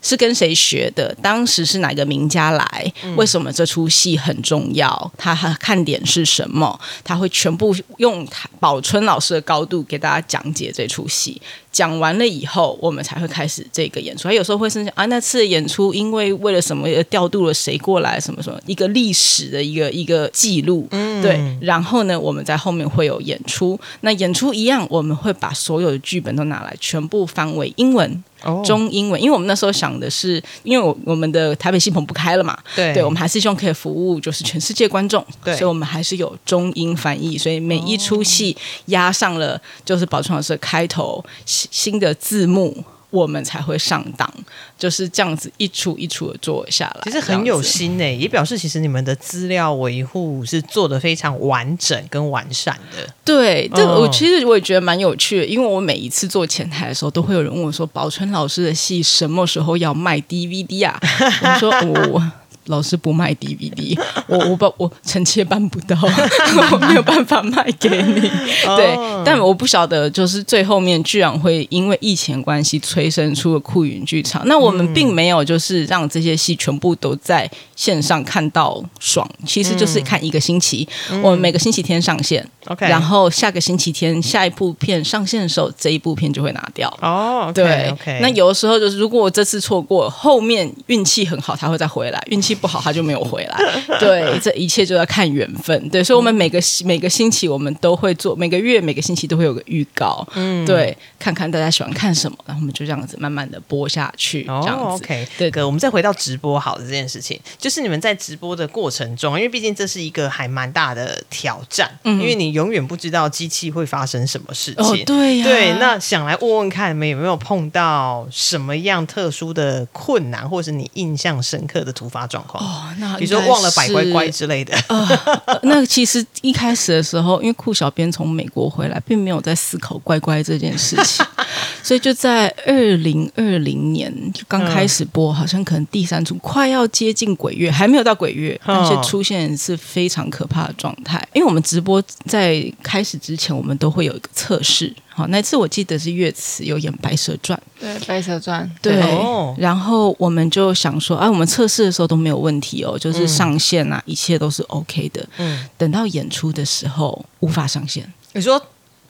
[0.04, 1.12] 是跟谁学的？
[1.22, 2.92] 当时是哪个名家来？
[3.16, 5.12] 为什么这出戏很重要？
[5.16, 6.78] 它它看点是什么？
[7.02, 8.28] 他会全部用
[8.60, 11.40] 宝春老师的高度给大家讲解这出戏。
[11.74, 14.28] 讲完了以后，我们才会开始这个演出。
[14.28, 21.58] 还有时候会生气啊，那次演出因为为了什么而调度了谁过来，什么什么一个历史的一个一个记录，嗯对。
[21.60, 23.78] 然后呢，我们在后面会有演出。
[24.02, 28.22] 那演出一样，我们会把所有的剧本都拿来，全部翻为英文。
[28.44, 38.54] 哦中英文，因为我们那时候想的是，因为我我们的台北系棚不开了嘛，对对，我们还是希望可以服务就是全世界观众，对所以我们还是有中英翻译，所以每一出戏
[38.86, 41.24] 压上了就是宝川老师的开头
[41.70, 42.84] 新新的字幕。
[43.10, 44.28] 我们才会上档，
[44.76, 53.08] 就是这样子一出一出的做下来，其实很有心诶、也表示其实你们的资料维护是做的非常完整跟完善的。
[53.24, 60.98] 对，这我其实我也觉得蛮有趣的，因为我每一次做前台的时候，都会有人问我说：“宝春老师的戏什么时候要卖 DVD 啊？”
[61.54, 61.70] 我说
[62.10, 62.32] ：“我。”
[62.66, 65.96] 老师不卖 DVD， 我我把我臣妾办不到，
[66.72, 68.20] 我没有办法卖给你。
[68.76, 74.42] 对，但我不晓得，就是最后面居然会因为疫情关系催生出了酷云剧场。
[74.46, 80.88] 那我们并没有就是让这些戏全部都在线上看到爽，其实就是看一个星期，
[81.22, 82.46] 我们每个星期天上线。
[82.66, 86.88] OK，然后下个星期天下一部片上线的时候，这一部片就会拿掉。
[87.02, 93.58] 哦，对 o k 那有的时候就是，如果我这次错过，后面运气很好，他会再回来；运气不好，他就没有回来。
[93.98, 95.88] 对，这一切就要看缘分。
[95.88, 100.26] 对，所以，我们每个每个星期我们都会做，每个月每个星期都会有个预告。
[100.34, 104.44] 嗯，对，看看大家喜欢看什么，然后我们就这样子慢慢的播下去。
[104.44, 105.04] 这样哦子。
[105.04, 114.84] ，OK，对哥，我们再回到直播好的这件事情，就是你们在直播的过程中，因为毕竟这是一个还蛮大的挑战，嗯因为你永远不知道机器会发生什么事情。
[114.84, 122.62] 哦，对呀、对，那想来问问看，你们有没有碰到什么样特殊的困难，或是你印象深刻的突发状况？
[122.64, 124.74] 哦，那比如说忘了摆乖乖是之类的。
[124.88, 131.24] 呃那其实一开始的时候，因为酷小编从美国回来，并没有在思考乖乖这件事情，
[131.82, 141.26] 所以就在二零二零年就刚开始播，好像可能第三组快要接近鬼月，还没有到鬼月，嗯但是出现是非常可怕的状态。
[141.32, 144.94] 因为我们直播在开始之前，我们都会有一个测试。
[145.16, 155.24] 好，那次我记得是乐慈有演《白蛇传》，对，《白蛇传》对，哦然后我们就想说，啊，我们测试的时候都没有问题哦，就是上线啊，一切都是 OK 的。
[155.36, 158.60] 嗯，等到演出的时候无法上线，你说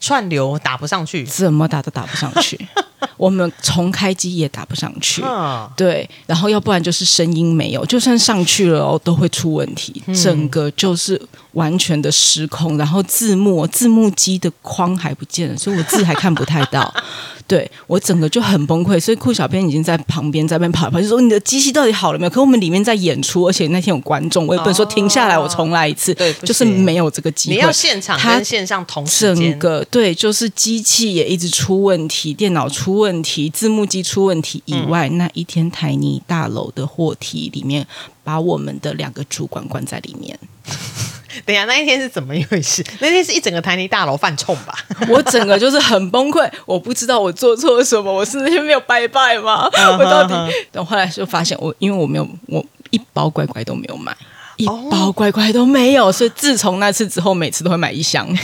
[0.05, 2.69] 串流打不上去，怎么打都打不上去。
[3.17, 5.23] 我们重开机也打不上去，
[5.77, 11.21] 对，然后要不然就是声音没有，就算上去了哦，都会出问题，整个就是
[11.53, 12.77] 完全的失控。
[12.77, 16.93] 然后字幕字幕机的框还不见了，所以我字还看不太到。
[17.47, 22.31] 对我整个就很崩溃，所以酷小编已经在旁边在那边跑跑，就说你的机器到底好了没有？
[22.31, 27.57] 可我们里面在演出，而且那天有观众，我也不能说停下来，我重来一次，对，就是没有这个机会。
[27.57, 37.87] 你要现场跟线上同时整个对，就是机器也一直出问题，电脑出问题，字幕机出问题以外，那一天台泥大楼的货梯里面，
[38.23, 40.39] 把我们的两个主管关在里面。
[41.45, 42.85] 等下，那一天是怎么一回事？
[43.01, 44.75] 那天是一整个台泥大楼犯冲吧？
[45.09, 49.69] 我整个就是很崩溃，我不知道我做错了什么，我是那天没有拜拜吗？
[49.99, 50.35] 我到底……
[50.73, 54.17] 等后来就发现，我因为我没有，我一包乖乖都没有买，
[54.57, 58.29] 一包乖乖都没有，所以自从那次之后，每次都会买一箱。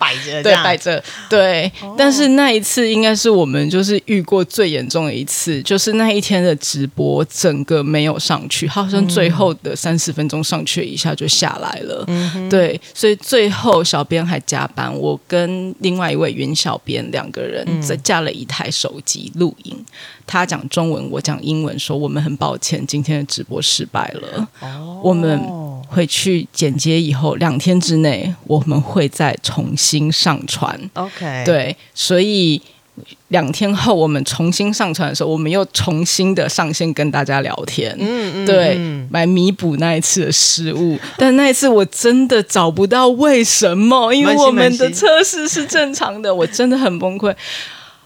[0.00, 1.70] 摆着，对，摆着，对。
[1.96, 12.04] 但是那一次应该是我们就是遇过最严重的一次，就是那一天的直播整个没有上去，好像最后的三十分钟上去一下就下来了。
[12.48, 19.84] 对，所以最后小编还加班，我跟另外一位云小编两个人再架了一台手机录音，
[20.30, 24.48] 他讲中文，我讲英文，说我们很抱歉今天的直播失败了。
[24.60, 25.40] 哦，我们。
[25.90, 30.78] 会去剪接以后两天之内，我们会再重新上传。
[30.92, 32.62] OK，对，所以
[33.26, 37.92] 两天后我们重新上传的时候，我们又重新的上线跟大家聊天。
[37.98, 38.78] 嗯嗯，对，
[39.10, 40.96] 来弥补那一次的失误。
[41.18, 47.34] 但那一次我真的找不到为什么，因为我们的测试是正常的，我真的很崩溃。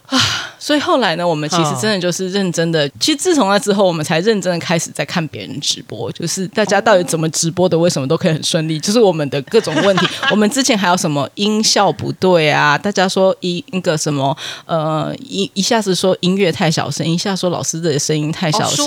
[0.06, 0.18] 啊，
[0.64, 2.88] 所以后来呢，我们其实真的就是认真的。
[2.98, 8.80] 其实自从那之后，我们才认真的开始在看别人直播，就是大家到底怎么直播的，为什么都可以很顺利？
[8.80, 10.06] 就是我们的各种问题。
[10.32, 12.78] 我们之前还有什么音效不对啊？
[12.78, 14.34] 大家说一那个什么
[14.64, 18.86] 呃一一下子说音乐太小声，一下说老师的声音太小声，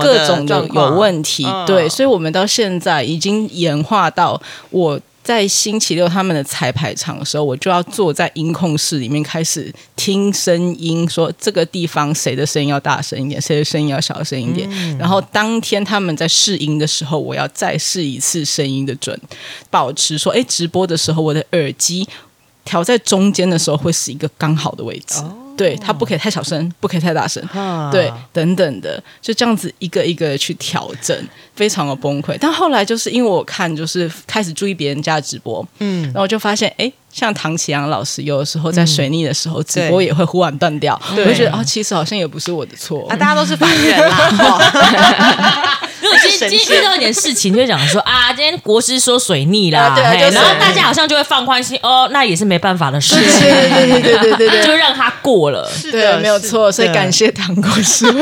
[0.00, 1.46] 各种的有问题。
[1.64, 4.98] 对，所以我们到现在已经演化到我。
[5.22, 14.68] 在星期六他们的彩排场的时候，我就要坐在音控室里面开始听声音，说这个地方谁的声音要大声一点，谁的声音要小声一点。
[14.98, 19.18] 然后当天他们在试音的时候，我要再试一次声音的准，
[19.70, 22.08] 保持说，哎，直播的时候我的耳机
[22.64, 25.22] 调在中间的时候会是一个刚好的位置。
[25.56, 27.42] 对，他不可以太小声，不可以太大声，
[27.90, 31.16] 对，等等的，就这样子一个一个去调整，
[31.54, 32.36] 非常的崩溃。
[32.40, 45.78] 但后来就是因为我看，就是开始注意别人家的直播，嗯，然后就发现，哎，像唐启阳老师，有的时候在水逆的时候，直播也会忽然断掉，我就觉得哦，其实好像也不是我的错，啊，大家都是凡人啦。
[46.12, 58.06] 如果今今天遇到一点事情，就讲说啊，今天国师说水逆啦，对，然后大家好像就会放宽心，哦，那也是没办法的事情，对对对对对对，就让他过了，是的，没有错，所以感谢唐国师。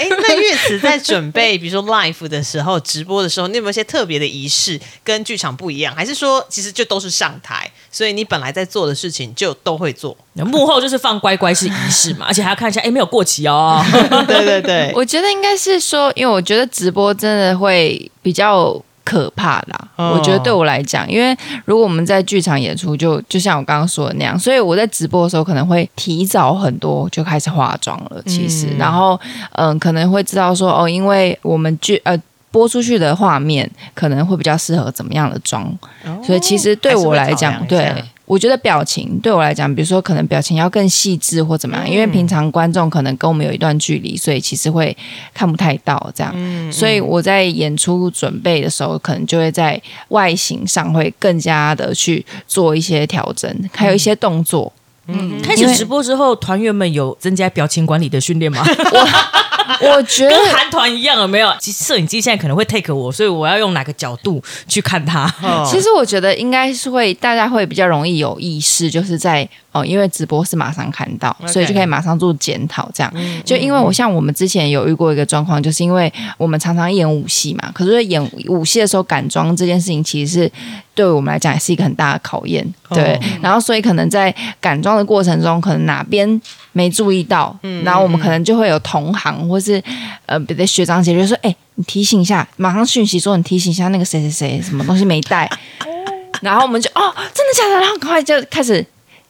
[0.00, 5.94] 哎，那月子在准备，比如说 live 的时候，直播的时候，你有没有一些特别的仪式，跟剧场不一样？
[5.94, 10.16] 还是说，其实就都是上台，所以你本来在做的事情就都会做？
[10.32, 13.84] 幕后就是放乖乖是仪式嘛， 而且还要看一下，哎，没有过期哦。
[14.26, 18.74] 对对对，我觉得应该是说，因为我觉得直播真的会比较
[19.04, 19.88] 可怕啦。
[19.96, 21.36] 我觉得对我来讲，因为
[21.66, 28.22] 如果我们在剧场演出，就就像我刚刚说的那样，所以我在直播的时候可能会提早很多就开始化妆了。
[28.26, 29.20] 其实，然后
[29.52, 32.18] 嗯，可能会知道说哦，因为我们剧呃
[32.52, 35.76] 播出去的画面可能会比较适合怎么样的妆，
[36.24, 37.92] 所以其实对我来讲，对。
[38.24, 44.96] 我觉得表情对我来讲，比如说可能表情要更细致或怎么样，因为平常观众可能跟我们有一段距离，所以其实会
[45.34, 46.34] 看不太到这样。
[46.72, 49.78] 所以我在演出准备的时候，可能就会在
[50.08, 54.72] 外形上会更加的去做一些调整，还有一些动作。
[55.08, 58.64] 嗯，开始直播之后，团员们有增加表情管理的训练吗？
[58.64, 59.51] 我
[60.06, 61.52] 觉得跟韩团一样，有没有？
[61.60, 65.26] 摄影机现在可能会 take 我，所以我要用哪个角度去看他？
[65.68, 69.48] 其实我觉得应该是会，大家会比较容易有意识，就是在。
[69.72, 72.90] 哦，因为直播是马上看到，所以就可以马上做检讨。
[72.92, 73.10] 这样，
[73.42, 80.52] 就因为我像我们之前有遇过一个状况，就是因为我们常常演武戏嘛，可是演武戏的时候赶妆这件事情，其实是
[80.94, 82.66] 对我们来讲也是一个很大的考验。
[82.90, 86.40] 对，然后所以可能在赶装的过程中，可能哪边
[86.72, 89.82] 没注意到，然后我们可能就会有同行或是
[90.26, 95.50] 呃别的学长姐就说：“哎，你提醒一下，马上讯息说你提醒一下那个谁谁谁什么东西没带。
[96.42, 97.80] ”然后我们就哦，真的假的？
[97.80, 98.84] 然后赶快就开始。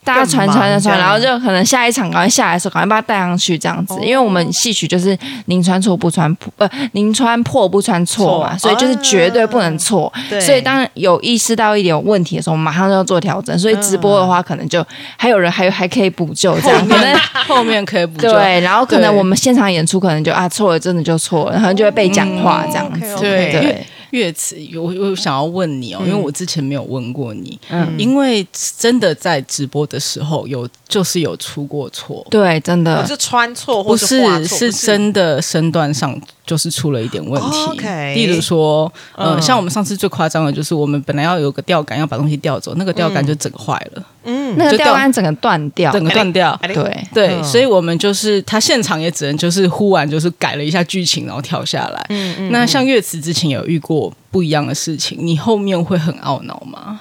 [0.04, 3.94] 大家传传传传，然后就可能下一场赶快下来的时候，赶快把它带上去这样子。
[4.02, 10.12] 因为我们戏曲就是宁穿错不穿破，呃，宁穿破不穿错嘛，错所以就是绝对不能错。
[10.28, 13.56] 对所以当有意识到一点有问题的时候，我们马上就要做调整。
[13.58, 14.84] 所以直播的话，可能就
[15.16, 17.12] 还有人还还可以补救这样，可能。
[17.46, 18.30] 后面可以补救。
[18.32, 23.16] 对，然后可能我们现场演出可能就啊错了，真的就错了，然后就会被讲话这样子。
[23.20, 27.98] 对，乐词，我我想要问你哦，因为我之前没有问过你，嗯。
[27.98, 28.46] 因为
[28.78, 33.00] 真的在直播的时候有就是有出过错，对，真的。
[33.00, 34.70] 我是穿错或不是是。
[34.70, 37.80] 是真的身段上就是出了一点问题。
[38.14, 39.40] 例如说，呃，嗯。
[39.40, 44.54] 像我们上次最夸张的就是我们本来要有个吊杆要把东西吊走，那个吊杆就整个坏了，嗯。
[44.58, 46.50] 那个吊杆整个断掉，整个断掉。
[46.60, 47.42] 哎对，对，嗯。
[47.42, 52.04] 所以我们就是他现场也只能就是忽然就是改了一下剧情，然后跳下来。
[52.10, 57.00] 嗯嗯那像乐词之前有遇过不一样的事情，你后面会很懊恼吗？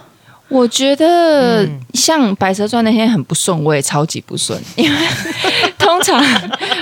[0.52, 1.80] 我觉得嗯。
[1.94, 4.98] 像《白蛇传》那天很不顺，我也超级不顺，因为
[5.82, 6.24] 通常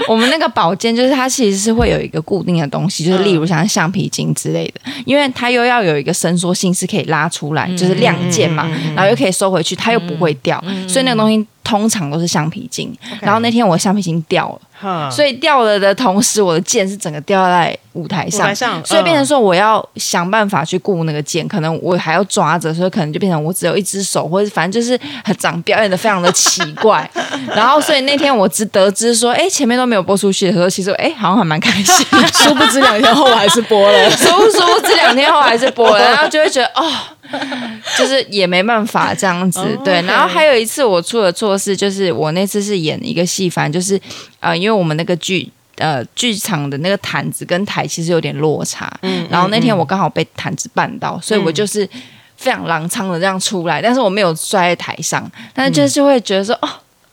[0.07, 12.95] 我们那个宝剑就是它其实是会有一个固定的东西，就是例如像橡皮筋之类的，因为它又要有一个伸缩性是可以拉出来，就是亮剑嘛，然后又可以收回去，它又不会掉，所以那个东西通常都是橡皮筋。
[13.21, 14.59] 然后那天我橡皮筋掉了。
[15.11, 27.09] 所以掉了的同时，我的剑是整个掉在舞台上，台上所以变成嗯说我要想办法去顾那个剑，可能我还要抓着，所以可能就变成我只有一只手，或者反正就是很长表演的非常的奇怪。
[27.53, 34.11] 然后所以那天我只得知说，哎，前面都没有播出去的时候，其实哎好像还蛮开心， 殊不知两天后还是播了。
[34.11, 36.91] 殊 不殊不知两天后还是播了，然后就会觉得哦。
[37.95, 40.01] 就是也没办法这样子，哦对。
[40.01, 43.99] 然后还有一次我出了错事，就是我那次是演一个戏，反正就是
[44.39, 51.87] 呃，因为我们那个剧呃剧场的那个毯子跟台其实有点落差，嗯然后那天我刚好被毯子绊到，所以我就是
[52.35, 56.69] 非常狼仓的这样出来，但是我没有摔在台上，但是就是会觉得说哦。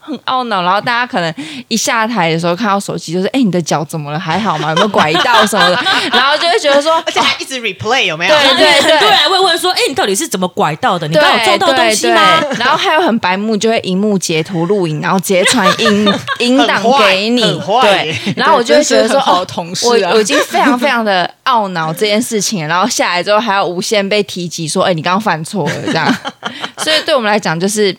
[0.07, 1.33] 很懊恼，然后大家可能
[1.69, 4.19] 一下台的时候看到手机，就是哎，你的脚怎么了？
[4.19, 4.71] 还好吗？
[4.71, 5.83] 有没有拐到什么的？
[6.13, 8.35] 然后就会觉得说，而且还一直 replay 有没有？
[8.35, 11.07] 对对很多人还会问说：“哎，你到底是怎么拐到的？
[11.09, 16.07] 你对刚好撞到东西吗对对然后还有很白目，就会荧幕截图录影，然后直接传音
[16.39, 17.41] 音档给你
[17.83, 26.15] 对，然后我就会觉得说，哦同事啊我我已经非常非常的懊恼这件事情，然后下来之后还要无限被提及说，哎，你刚刚犯错了这样，
[26.79, 27.95] 所以对我们来讲就是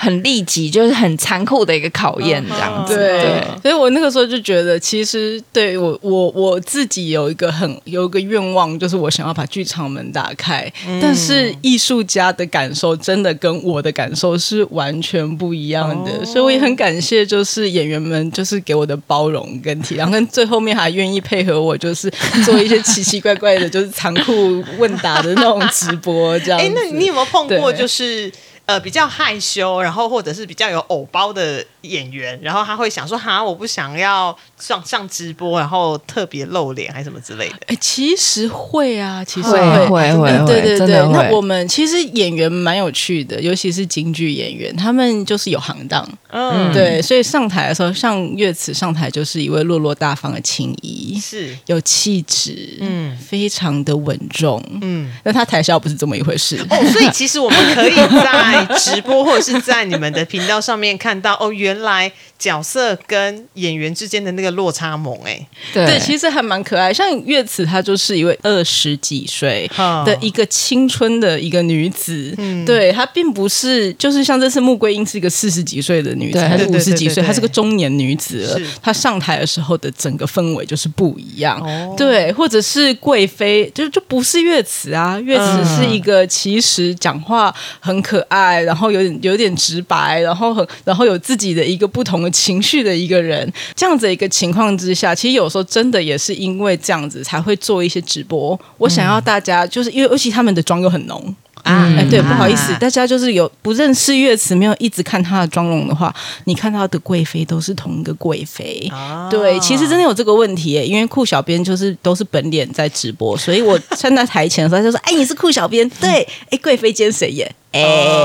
[0.00, 2.94] 很立即，就是很残酷的一个考验这样子。
[2.94, 10.72] 对对，所以我那个时候就觉得，其实对我我我自己有一个很有一个愿望，就是我想要把剧场门打开。
[11.02, 22.08] 但是艺术家的感受真的跟我的感受是完全不一样的，所以我也很感谢，就是演员们就是给我的包容跟体谅，跟最后面还愿意配合我，就是
[22.44, 26.64] 做一些奇奇怪怪的，就是残酷问答的那种直播这样子。
[26.68, 28.30] 哎，那你有没有碰过就是
[28.68, 37.56] 呃比较害羞，然后或者是比较有偶包的演员，然后他会想说哈，我不想要上上直播，然后特别露脸还是什么之类的。
[37.68, 39.58] 哎、其实会啊，其实会。
[39.88, 52.98] 会会嗯对对对那我们其实演员蛮有趣的，尤其是京剧演员，他们就是有行当，嗯，对，所以上台的时候，像乐慈上台就是一位落落大方的青衣，是，有气质，嗯。
[52.98, 55.12] 嗯，非常的稳重，嗯。
[55.22, 56.58] 那他台下不是这么一回事。
[56.68, 65.86] 哦，所以其实我们可以在直播或者是在你们的频道上面看到，哦，原来角色跟演员之间的那个落差萌、哎，对。
[65.86, 66.92] 对，其实还蛮可爱。
[66.92, 69.70] 像乐慈，她就是一位二十几岁
[70.04, 72.64] 的一个青春的一个女子，嗯。
[72.64, 76.48] 对她并不是就是像这次穆桂英是一个四十几岁的女子，对。
[76.48, 78.60] 还是五十几岁，她是个中年女子了。
[78.82, 81.94] 她上台的时候的整个氛围就是不一样，哦。
[81.96, 98.58] 对，或者是贵妃，就就不是乐慈啊，乐慈是一个其实讲话很可爱，然后有点有点直白，然后很然后有自己的一个不同的情绪的一个人，这样子一个情况之下，其实有时候真的也是因为这样子才会做一些直播。
[98.78, 101.34] 我想要大家就是因为尤其他们的妆又很浓。
[101.64, 108.88] 啊哎，对，不好意思，啊大家就是有不认识乐词，没有一直看她的妆容的话，你看到的贵妃都是同一个贵妃。
[108.92, 117.54] 啊对，其实真的有这个问题耶，因为酷小编就是都是本脸在直播，所以我站在台前的时候他就说：“哎，你是酷小编，对， 哎，贵妃今天谁演？
[117.72, 117.82] 哎，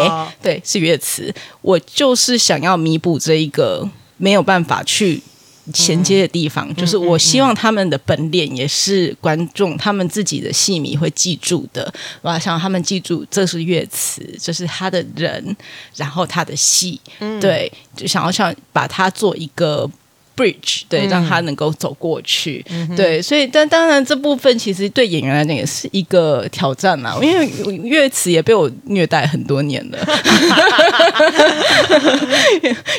[0.08, 1.34] 哦对，是乐词。
[1.62, 5.22] 我就是想要弥补这一个没有办法去。”
[5.74, 11.94] 衔接的地方，就是我希望他们的本脸也是观众他们自己的戏迷会记住的。
[12.22, 15.56] 我要想让他们记住，这是乐词，这是他的人，
[15.96, 17.00] 然后他的戏，
[17.40, 19.90] 对，就想要想把它做一个
[20.36, 22.66] bridge，对，让他能够走过去。
[22.96, 27.48] 对，所以但当然这部分其实对演员来讲也是一个挑战嘛， 因为
[27.84, 29.98] 乐词也被我虐待很多年了。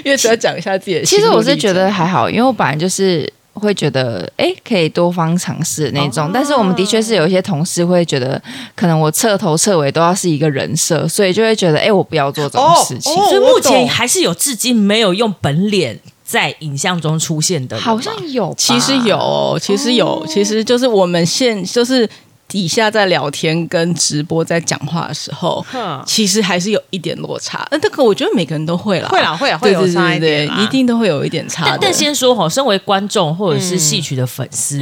[0.05, 6.31] 乐词要讲一下自己的，其实我是觉得还好，因为我本来就是会觉得，哎，可以多方尝试那种。
[6.33, 8.41] 但是我们的确是有一些同事会觉得，
[8.75, 13.13] 可能我彻头彻尾都要是一个人设，所以就会觉得，哎，我不要做这种事情。
[13.13, 15.99] 所以目前还是有至今没有用本脸
[16.35, 22.09] 在影像中出现的，好像有，其实有，其实有，其实就是我们现就是。
[22.47, 25.65] 底下在聊天跟直播在讲话的时候，
[26.07, 27.67] 其实还是有一点落差。
[27.71, 31.77] 那这个我觉得每个人都会啦，会啦，会啦，会有差一点，一定都会有一点差。
[31.81, 34.79] 但先说哈，身为观众或者是戏曲的粉丝，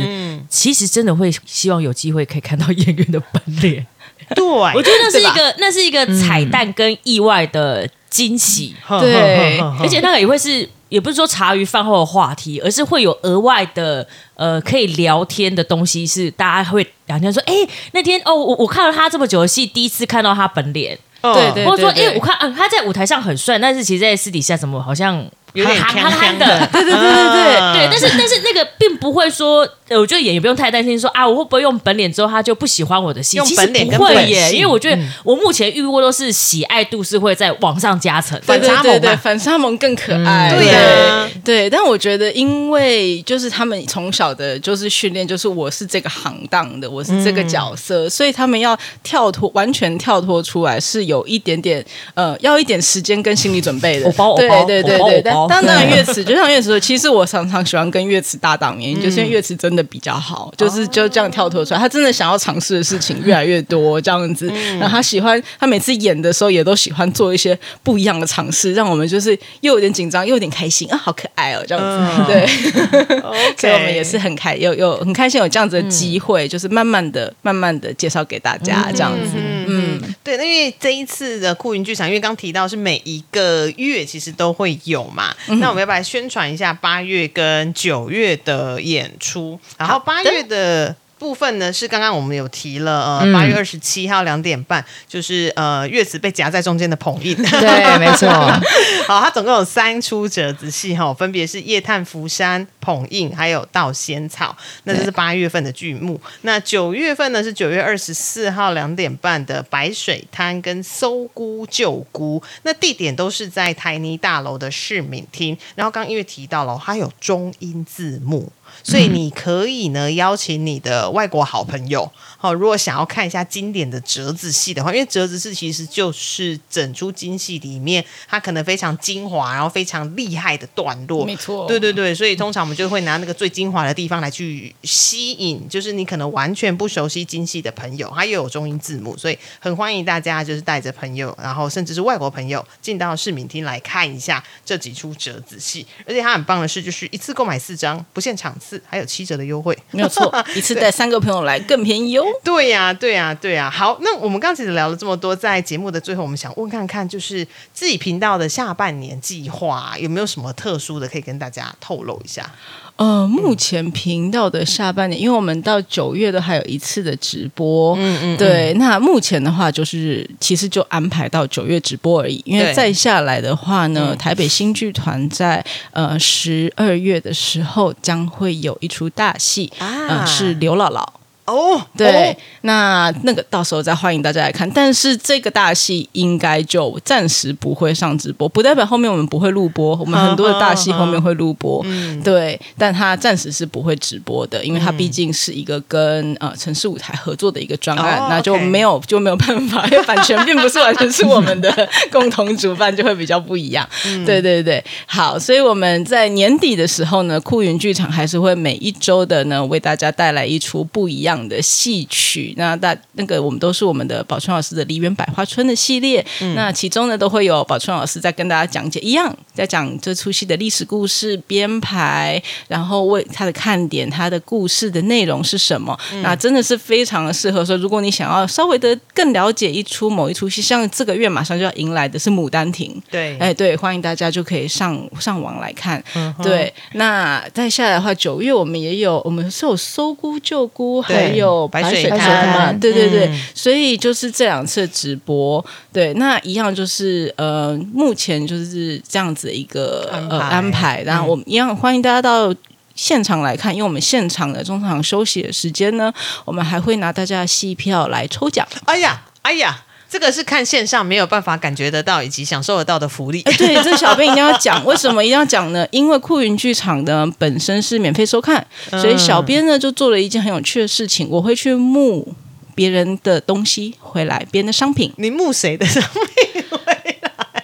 [0.51, 3.87] 其实真的会希望有机会可以看到演员的本脸。
[4.35, 8.75] 对，我觉得那是一个，那是一个彩蛋跟意外的惊喜。
[9.01, 10.69] 对，而且那个也会是。
[10.93, 17.55] 也不是说茶余饭后的话题，而是会有额外的呃可以聊天的东西，是大家会聊天说，哎，
[17.93, 25.27] 那天哦，我我看了他这么久的戏，第一次看到他本脸，对对，或者说，哎，我看嗯他在舞台上很帅，但是其实在私底下怎么好像。
[25.55, 29.69] 有点憨憨的，对对对对对对，但是但是那个并不会说，
[29.99, 33.37] 我觉得也也不用太担心，说啊，我会不会用本脸之后他就不喜欢我的戏？
[33.37, 41.71] 用本脸不会耶，因为我觉得我目前遇过都是喜爱度是会在往上加成，反差萌对，反差萌更可爱，对呀，对。
[41.71, 51.85] 但我觉得，因为就是他们从小的就是训练，就是我是这个行当的，我是这个角色，所以他们要跳脱，完全跳脱出来是有一点点
[52.15, 54.13] 呃，要一点时间跟心理准备的。
[54.37, 56.23] 对对对对，但当然 乐池。
[56.25, 64.47] 就像乐慈说，其实我常常喜欢跟乐慈搭档，原因就是因为乐慈真的比较好，就是就这样跳脱出来，他真的想要尝试的事情越来越多，这样子。
[64.79, 72.33] 然后他喜欢，他每次演的时候也都喜欢做一些不一样的尝试，让我们就是又有点紧张，又有点开心啊，好可爱哦，这样子。
[72.33, 72.47] 对，
[73.57, 79.33] 所以我们也是很开，有有很开心有这样子的机会，就是慢慢的、慢慢的介绍给大家这样子。
[79.67, 86.03] 嗯，对，那因为这一次的酷云剧场，因为刚提到是每一个月其实都会有嘛，那我们要不要？
[86.03, 90.95] 宣传一下八月跟九月的演出，然后八月的。
[91.23, 98.29] 部分呢是刚刚我们有提了，呃，八月二十七号两点半，就是呃月子被夹在中间的捧印，对，没错。
[99.07, 106.21] 好，它总共有三出折子戏哈，分别是夜探福山捧印，还有稻仙草，那这是八月份的剧目。
[106.41, 115.57] 那九月份呢是九月二十四号两点半的白水滩跟搜姑救姑，那地点都是在台泥大楼的市民厅。
[115.77, 118.51] 然后刚因为提到了，它有中英字幕。
[118.83, 122.11] 所以你可以呢邀请你的外国好朋友，
[122.43, 148.53] 好，如果想要看一下经典的折子戏的话，因为折子戏其实就是整出京戏里面它可能非常精华，然后非常厉害的段落，没错，对对对，所以通常我们就会拿那个最精华的地方来去吸引，就是你可能完全不熟悉京戏的朋友，它又有中英字幕，所以很欢迎大家就是带着朋友，然后甚至是外国朋友进到市民厅来看一下这几出折子戏，而且它很棒的是，就是一次购买四张，不限场。
[148.63, 152.25] 次还有七折的优惠，没有错， 一次带三个朋友来更便宜哦。
[152.43, 153.71] 对呀，对呀，对呀。
[153.71, 162.51] 好，那我们刚其实聊了这么多，在节目的最后，我们想问看看，就是自己频道的下半年计划有没有什么特殊的可以跟大家透露一下？
[162.97, 168.75] 呃，目前频道的下半年，因为我们到九月都还有一次的直播，嗯嗯，对。
[168.75, 172.41] 那目前的话，就是其实就安排到九月直播而已。
[172.45, 181.05] 因为再下来的话呢，台北新剧团在呃十二月的时候将会有一出大戏，啊，是刘姥姥。
[181.53, 184.69] 哦，对，那那个到时候再欢迎大家来看。
[184.71, 189.95] 但是这个大戏应该就暂时不会上直播，不代表后面我们不会录播。
[189.97, 191.85] 我们很多的大戏后面会录播，
[192.25, 203.87] 对，但它暂时是不会直播的，因为它毕竟是一个跟呃城市舞台合作的一个专案，那就没有就没有办法，因为版权并不是完全是我们的共同主办，就会比较不一样。
[204.25, 211.42] 对对对，好，所以我们在年底的时候呢，酷云剧场还是会每一周的呢为大家带来一出不一样。
[211.49, 216.25] 的戏曲，那大那个我们都是我们的宝春老师的梨园百花村的系列，
[216.55, 225.99] 那其中呢都会有宝春老师在跟大家讲解，一样在讲这出戏的历史故事编排，然后为它的看点，它的故事的内容是什么？
[226.23, 236.03] 那真的是非常的适合说，如果你想要稍微的更了解一出某一出戏，像这个月马上就要迎来的是《牡丹亭》，对，哎对，欢迎大家就可以上上网来看。
[236.43, 243.41] 对，那再下来的话，九月我们也有，我们是有搜姑救姑，还还有白水滩滩嘛，对对对，嗯。
[243.55, 252.55] 所以就是这两次直播，对，那一样就是呃，目前就是这样子一个呃安排，然后我们一样欢迎大家到。
[252.95, 256.13] 现场来看，因为我们现场的中场休息的时间呢，
[256.45, 258.69] 我们还会拿大家的戏票来抽奖。
[258.85, 259.83] 哎呀，哎呀，
[260.13, 263.41] 这个是看线上没有办法感觉得到以及享受得到的福利。
[263.47, 265.89] 哎，对，这小编一定要讲， 为什么一定要讲呢？
[265.91, 272.35] 因为酷云剧场呢本身是免费收看，所以小编呢就做了一件很有趣的事情，我会去募
[272.75, 275.11] 别人的东西回来，别人的商品。
[275.17, 276.52] 你募谁的商品？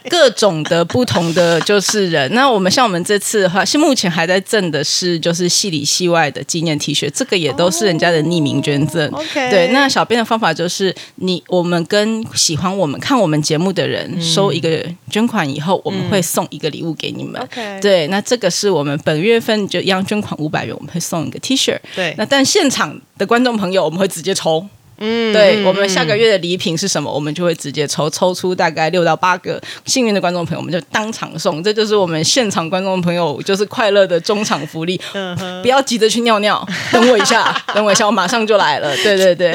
[0.11, 2.33] 各种的不同的就是人。
[2.35, 9.09] 那我们像我们这次的话，是目前还在赠的是就是戏里戏外的纪念 T 恤，这个也都是人家的匿名捐赠。
[9.11, 17.41] OK 对，那小编的方法就是你我们跟喜欢我们看我们节目的人收一个捐款以后，我们会送一个礼物给你们。
[17.43, 21.79] OK 对，那这个是我们本月份就一样捐款五百元，我们会送一个 T 恤。
[21.95, 24.67] 对那但现场的观众朋友，我们会直接抽。
[24.99, 31.63] 嗯对我们下个月的礼品是什么，我们就会直接抽，抽出大概六到八个幸运的观众朋友，我们就当场送。
[31.63, 35.01] 这就是我们现场观众朋友就是快乐的中场福利。
[35.63, 38.95] 不要急着去尿尿，等我一下，等我一下，我马上就来了。
[38.97, 39.53] 对对对，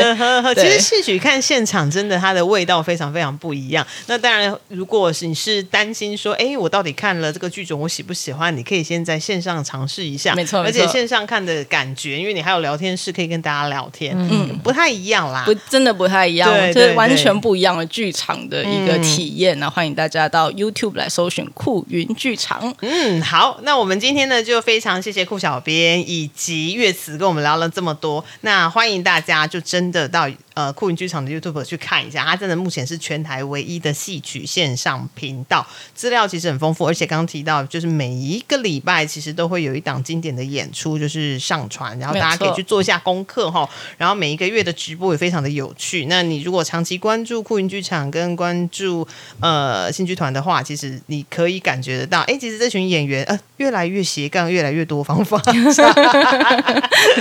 [0.55, 3.85] 其对实戏曲看现场真的它的味道非常非常不一样。
[4.07, 10.33] 那当然，如果是你是担心说，哎，我到底看了这个剧种我喜不喜欢，你可以先在线上尝试一下。
[10.35, 15.43] 没错而且线上看的感觉，因为你还有聊天室可以跟大家聊天，嗯，不太一样啦。
[15.45, 19.59] 不真的不太一样对，这是完全不一样的剧场的一个体验。
[19.59, 22.73] 那欢迎大家到 YouTube 来搜寻酷云剧场。
[22.79, 28.23] 嗯，好，那我们今天呢就非常谢谢酷小编以及月慈跟我们聊了这么多。
[28.41, 43.67] 那欢迎大家就真的到呃酷云剧场的 YouTube 去看一下，它真的目前是全台唯一的戏曲线上频道，资料其实很丰富，而且刚刚提到就是每一个礼拜其实都会有一档经典的演出就是上传，然后大家可以去做一下功课哈。
[43.97, 46.05] 然后每一个月的直播也非常的有趣。
[46.07, 49.07] 那你如果长期关注酷云剧场跟关注
[49.39, 55.39] 呃新剧团的话，其实你可以感觉得到，哎，其实这群演员呃越来越斜杠，越来越多方法。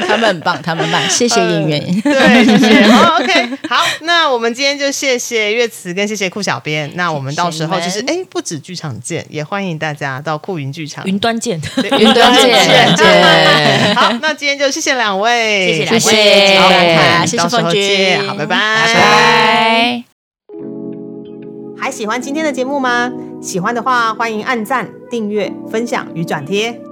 [0.07, 2.01] 他们很棒，他们很棒，谢谢演员。
[2.03, 2.83] 对，谢谢。
[3.23, 6.91] 好，OK，好，那我们今天就谢谢岳慈跟谢谢酷小编。
[6.95, 11.05] 那我们到时候就是哎，不止剧场见，也欢迎大家到酷云剧场。
[11.07, 11.61] 云端见。
[11.77, 18.57] 对 云端见见见 好，那今天就谢谢两位，谢谢两位谢谢凤君见好，拜拜，
[18.87, 20.05] 拜拜。
[21.81, 23.11] 还喜欢今天的节目吗？
[23.43, 26.92] 喜欢的话，欢迎按赞、订阅、分享与转贴。